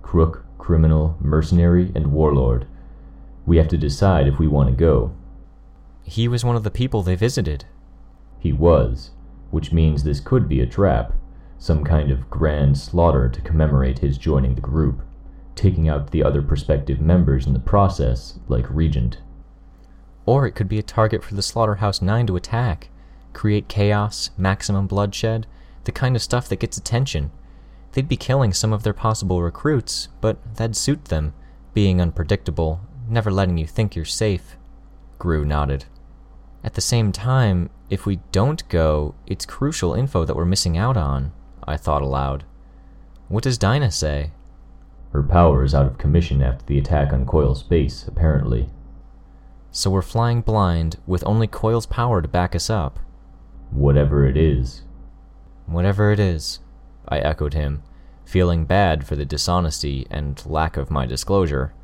crook, 0.00 0.44
criminal, 0.58 1.16
mercenary, 1.20 1.90
and 1.96 2.12
warlord. 2.12 2.68
We 3.46 3.56
have 3.56 3.66
to 3.70 3.76
decide 3.76 4.28
if 4.28 4.38
we 4.38 4.46
want 4.46 4.68
to 4.68 4.76
go. 4.76 5.12
He 6.04 6.28
was 6.28 6.44
one 6.44 6.56
of 6.56 6.64
the 6.64 6.70
people 6.70 7.02
they 7.02 7.14
visited. 7.14 7.64
He 8.38 8.52
was, 8.52 9.10
which 9.50 9.72
means 9.72 10.02
this 10.02 10.20
could 10.20 10.48
be 10.48 10.60
a 10.60 10.66
trap, 10.66 11.12
some 11.58 11.84
kind 11.84 12.10
of 12.10 12.28
grand 12.28 12.76
slaughter 12.76 13.28
to 13.28 13.40
commemorate 13.40 14.00
his 14.00 14.18
joining 14.18 14.54
the 14.56 14.60
group, 14.60 15.02
taking 15.54 15.88
out 15.88 16.10
the 16.10 16.24
other 16.24 16.42
prospective 16.42 17.00
members 17.00 17.46
in 17.46 17.52
the 17.52 17.60
process, 17.60 18.38
like 18.48 18.68
Regent. 18.68 19.18
Or 20.26 20.46
it 20.46 20.52
could 20.52 20.68
be 20.68 20.78
a 20.78 20.82
target 20.82 21.22
for 21.22 21.34
the 21.34 21.42
Slaughterhouse 21.42 22.02
Nine 22.02 22.26
to 22.26 22.36
attack, 22.36 22.88
create 23.32 23.68
chaos, 23.68 24.30
maximum 24.36 24.86
bloodshed, 24.86 25.46
the 25.84 25.92
kind 25.92 26.16
of 26.16 26.22
stuff 26.22 26.48
that 26.48 26.60
gets 26.60 26.76
attention. 26.76 27.30
They'd 27.92 28.08
be 28.08 28.16
killing 28.16 28.52
some 28.52 28.72
of 28.72 28.82
their 28.82 28.92
possible 28.92 29.42
recruits, 29.42 30.08
but 30.20 30.38
that'd 30.56 30.76
suit 30.76 31.06
them, 31.06 31.34
being 31.74 32.00
unpredictable, 32.00 32.80
never 33.08 33.30
letting 33.30 33.58
you 33.58 33.66
think 33.66 33.94
you're 33.94 34.04
safe. 34.04 34.56
Grue 35.18 35.44
nodded. 35.44 35.84
At 36.64 36.74
the 36.74 36.80
same 36.80 37.10
time, 37.10 37.70
if 37.90 38.06
we 38.06 38.20
don't 38.30 38.68
go, 38.68 39.14
it's 39.26 39.44
crucial 39.44 39.94
info 39.94 40.24
that 40.24 40.36
we're 40.36 40.44
missing 40.44 40.78
out 40.78 40.96
on, 40.96 41.32
I 41.64 41.76
thought 41.76 42.02
aloud. 42.02 42.44
What 43.28 43.42
does 43.44 43.58
Dinah 43.58 43.90
say? 43.90 44.30
Her 45.12 45.22
power 45.22 45.64
is 45.64 45.74
out 45.74 45.86
of 45.86 45.98
commission 45.98 46.40
after 46.40 46.64
the 46.64 46.78
attack 46.78 47.12
on 47.12 47.26
Coil's 47.26 47.62
base, 47.62 48.06
apparently. 48.06 48.70
So 49.70 49.90
we're 49.90 50.02
flying 50.02 50.40
blind 50.40 50.98
with 51.06 51.26
only 51.26 51.46
Coil's 51.46 51.86
power 51.86 52.22
to 52.22 52.28
back 52.28 52.54
us 52.54 52.70
up. 52.70 52.98
Whatever 53.70 54.26
it 54.26 54.36
is. 54.36 54.82
Whatever 55.66 56.12
it 56.12 56.20
is, 56.20 56.60
I 57.08 57.18
echoed 57.18 57.54
him, 57.54 57.82
feeling 58.24 58.64
bad 58.64 59.06
for 59.06 59.16
the 59.16 59.24
dishonesty 59.24 60.06
and 60.10 60.44
lack 60.46 60.76
of 60.76 60.90
my 60.90 61.06
disclosure. 61.06 61.74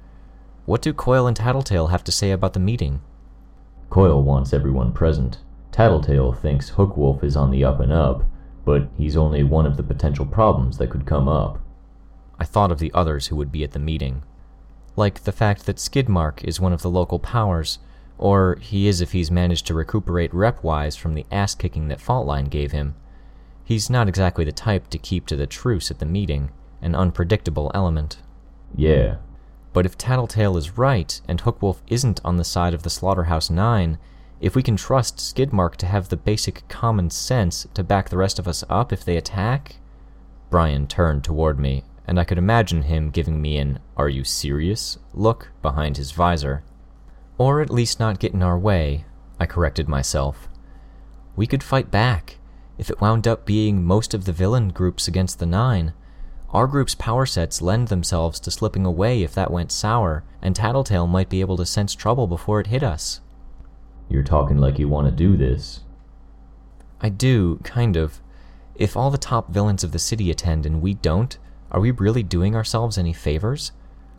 What 0.67 0.83
do 0.83 0.93
Coil 0.93 1.27
and 1.27 1.37
Tattletale 1.37 1.89
have 1.89 2.05
to 2.05 2.13
say 2.13 2.31
about 2.31 2.53
the 2.53 2.61
meeting? 2.61 3.01
Coil 3.91 4.23
wants 4.23 4.53
everyone 4.53 4.93
present. 4.93 5.39
Tattletale 5.73 6.33
thinks 6.33 6.73
Hookwolf 6.73 7.23
is 7.25 7.37
on 7.37 7.51
the 7.51 7.65
up 7.65 7.81
and 7.81 7.93
up, 7.93 8.25
but 8.65 8.89
he's 8.97 9.17
only 9.17 9.43
one 9.43 9.67
of 9.67 9.77
the 9.77 9.83
potential 9.83 10.27
problems 10.27 10.79
that 10.79 10.91
could 10.91 11.07
come 11.07 11.29
up. 11.29 11.59
I 12.39 12.45
thought 12.45 12.71
of 12.71 12.79
the 12.79 12.93
others 12.93 13.29
who 13.29 13.37
would 13.37 13.51
be 13.51 13.65
at 13.65 13.73
the 13.73 13.79
meeting. 13.79 14.23
Like 14.97 15.25
the 15.25 15.33
fact 15.33 15.67
that 15.67 15.77
Skidmark 15.77 16.45
is 16.45 16.61
one 16.61 16.73
of 16.73 16.83
the 16.83 16.91
local 16.91 17.19
powers, 17.19 17.79
or 18.19 18.59
he 18.61 18.89
is 18.89 19.01
if 19.01 19.13
he's 19.13 19.31
managed 19.31 19.67
to 19.69 19.75
recuperate 19.75 20.35
rep 20.35 20.63
wise 20.63 20.97
from 20.97 21.15
the 21.15 21.27
ass 21.31 21.55
kicking 21.55 21.89
that 21.89 22.01
Faultline 22.01 22.51
gave 22.51 22.73
him. 22.73 22.95
He's 23.65 23.89
not 23.89 24.09
exactly 24.09 24.45
the 24.45 24.53
type 24.53 24.89
to 24.91 24.99
keep 24.99 25.27
to 25.27 25.37
the 25.37 25.47
truce 25.47 25.91
at 25.91 25.99
the 25.99 26.07
meeting, 26.07 26.51
an 26.83 26.95
unpredictable 26.95 27.71
element. 27.75 28.19
Yeah. 28.75 29.17
But 29.79 29.87
if 29.87 29.97
Tattletale 29.97 30.57
is 30.57 30.77
right, 30.77 31.21
and 31.29 31.41
Hookwolf 31.41 31.83
isn't 31.87 32.21
on 32.25 32.37
the 32.37 32.43
side 32.43 32.75
of 32.75 32.83
the 32.83 32.91
Slaughterhouse 32.91 33.49
Nine, 33.49 33.99
if 34.41 34.57
we 34.57 34.63
can 34.65 34.77
trust 34.77 35.19
Skidmark 35.19 35.77
to 35.77 35.87
have 35.87 36.09
the 36.09 36.17
basic 36.17 36.67
common 36.67 37.11
sense 37.11 37.65
to 37.75 37.85
back 37.85 38.09
the 38.09 38.17
rest 38.17 38.41
of 38.41 38.49
us 38.49 38.65
up 38.69 38.93
if 38.93 39.05
they 39.05 39.17
attack. 39.17 39.77
Brian 40.51 40.89
turned 40.89 41.23
toward 41.23 41.61
me, 41.61 41.85
and 42.09 42.19
I 42.19 42.25
could 42.25 42.39
imagine 42.39 42.83
him 42.83 43.11
giving 43.11 43.41
me 43.41 43.57
an 43.57 43.79
are 43.97 44.09
you 44.09 44.25
serious 44.25 44.99
look 45.15 45.53
behind 45.63 45.97
his 45.97 46.11
visor. 46.11 46.65
Or 47.39 47.61
at 47.61 47.71
least 47.71 48.01
not 48.01 48.19
get 48.19 48.35
in 48.35 48.43
our 48.43 48.59
way, 48.59 49.05
I 49.39 49.47
corrected 49.47 49.89
myself. 49.89 50.49
We 51.37 51.47
could 51.47 51.63
fight 51.63 51.93
back. 51.93 52.39
If 52.79 52.91
it 52.91 53.01
wound 53.01 53.29
up 53.29 53.47
being 53.47 53.85
most 53.85 54.13
of 54.13 54.25
the 54.25 54.33
villain 54.33 54.71
groups 54.71 55.07
against 55.07 55.39
the 55.39 55.47
Nine, 55.47 55.93
our 56.51 56.67
group's 56.67 56.95
power 56.95 57.27
sets 57.27 57.61
lend 57.61 57.89
themselves 57.89 58.41
to 58.41 58.51
slipping 58.51 58.87
away 58.87 59.23
if 59.23 59.35
that 59.35 59.51
went 59.51 59.71
sour, 59.71 60.25
and 60.41 60.57
Tattletale 60.57 61.07
might 61.07 61.29
be 61.29 61.41
able 61.41 61.59
to 61.59 61.67
sense 61.67 61.95
trouble 61.95 62.27
before 62.27 62.59
it 62.59 62.69
hit 62.69 62.83
us. 62.83 63.21
You're 64.09 64.23
talking 64.23 64.57
like 64.57 64.79
you 64.79 64.89
want 64.89 65.07
to 65.07 65.13
do 65.13 65.37
this. 65.37 65.81
I 67.01 67.11
do, 67.11 67.61
kind 67.65 67.97
of. 67.97 68.21
If 68.75 68.97
all 68.97 69.11
the 69.11 69.19
top 69.19 69.51
villains 69.51 69.85
of 69.85 69.93
the 69.93 69.99
city 69.99 70.31
attend 70.31 70.65
and 70.65 70.81
we 70.81 70.95
don't, 70.95 71.37
are 71.71 71.81
we 71.81 71.91
really 71.91 72.23
doing 72.23 72.57
ourselves 72.57 72.97
any 72.97 73.13
favors? 73.13 73.73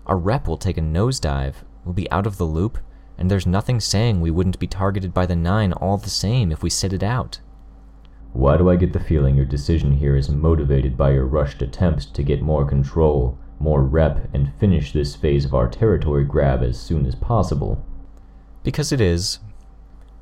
Our 0.06 0.18
rep 0.18 0.48
will 0.48 0.58
take 0.58 0.78
a 0.78 0.82
nosedive, 0.82 1.56
we'll 1.84 1.94
be 1.94 2.12
out 2.12 2.28
of 2.28 2.38
the 2.38 2.46
loop, 2.46 2.78
and 3.18 3.30
there's 3.30 3.48
nothing 3.48 3.80
saying 3.80 4.22
we 4.22 4.32
wouldn't 4.32 4.60
be 4.60 4.68
targeted 4.68 5.14
by 5.14 5.26
the 5.26 5.36
Nine 5.36 5.74
all 5.74 5.98
the 5.98 6.10
same 6.10 6.52
if 6.52 6.62
we 6.62 6.70
sit 6.70 6.94
it 6.94 7.04
out. 7.04 7.40
Why 8.34 8.58
do 8.58 8.70
I 8.70 8.76
get 8.76 8.94
the 8.94 9.00
feeling 9.00 9.36
your 9.36 9.46
decision 9.46 9.94
here 9.94 10.16
is 10.16 10.30
motivated 10.30 10.96
by 10.96 11.12
your 11.12 11.26
rushed 11.26 11.62
attempt 11.62 12.14
to 12.14 12.24
get 12.24 12.42
more 12.42 12.66
control, 12.66 13.38
more 13.60 13.84
rep, 13.84 14.30
and 14.34 14.54
finish 14.60 14.92
this 14.92 15.16
phase 15.16 15.46
of 15.46 15.54
our 15.54 15.68
territory 15.68 16.24
grab 16.24 16.62
as 16.62 16.80
soon 16.80 17.06
as 17.06 17.16
possible? 17.16 17.84
Because 18.64 18.92
it 18.92 19.02
is. 19.02 19.40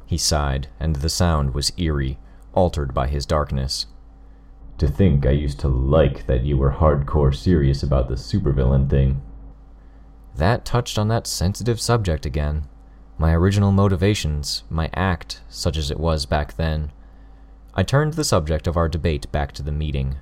He 0.06 0.18
sighed, 0.18 0.68
and 0.80 0.96
the 0.96 1.10
sound 1.10 1.54
was 1.54 1.74
eerie, 1.78 2.18
altered 2.54 2.94
by 2.94 3.08
his 3.08 3.26
darkness. 3.26 3.88
To 4.78 4.88
think 4.88 5.26
I 5.26 5.32
used 5.32 5.60
to 5.62 5.68
like 5.68 6.28
that 6.28 6.46
you 6.46 6.58
were 6.58 6.72
hardcore 6.72 7.36
serious 7.36 7.84
about 7.84 8.08
the 8.08 8.16
supervillain 8.16 8.90
thing. 8.90 9.22
That 10.36 10.66
touched 10.66 10.98
on 10.98 11.08
that 11.10 11.28
sensitive 11.28 11.82
subject 11.82 12.26
again. 12.26 12.68
My 13.18 13.34
original 13.34 13.72
motivations, 13.72 14.64
my 14.70 14.90
act, 14.94 15.42
such 15.50 15.76
as 15.76 15.92
it 15.92 16.00
was 16.00 16.26
back 16.26 16.56
then. 16.56 16.92
I 17.80 17.84
turned 17.84 18.14
the 18.14 18.24
subject 18.24 18.66
of 18.66 18.76
our 18.76 18.90
debate 18.90 19.32
back 19.32 19.52
to 19.52 19.62
the 19.62 19.72
meeting. 19.72 20.16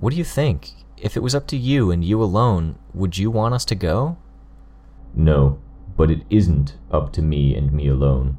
What 0.00 0.10
do 0.10 0.16
you 0.16 0.24
think? 0.24 0.72
If 0.96 1.16
it 1.16 1.22
was 1.22 1.36
up 1.36 1.46
to 1.46 1.56
you 1.56 1.92
and 1.92 2.04
you 2.04 2.20
alone, 2.20 2.80
would 2.92 3.16
you 3.16 3.30
want 3.30 3.54
us 3.54 3.64
to 3.66 3.76
go? 3.76 4.18
No, 5.14 5.60
but 5.96 6.10
it 6.10 6.24
isn't 6.30 6.74
up 6.90 7.12
to 7.12 7.22
me 7.22 7.54
and 7.54 7.72
me 7.72 7.86
alone. 7.86 8.38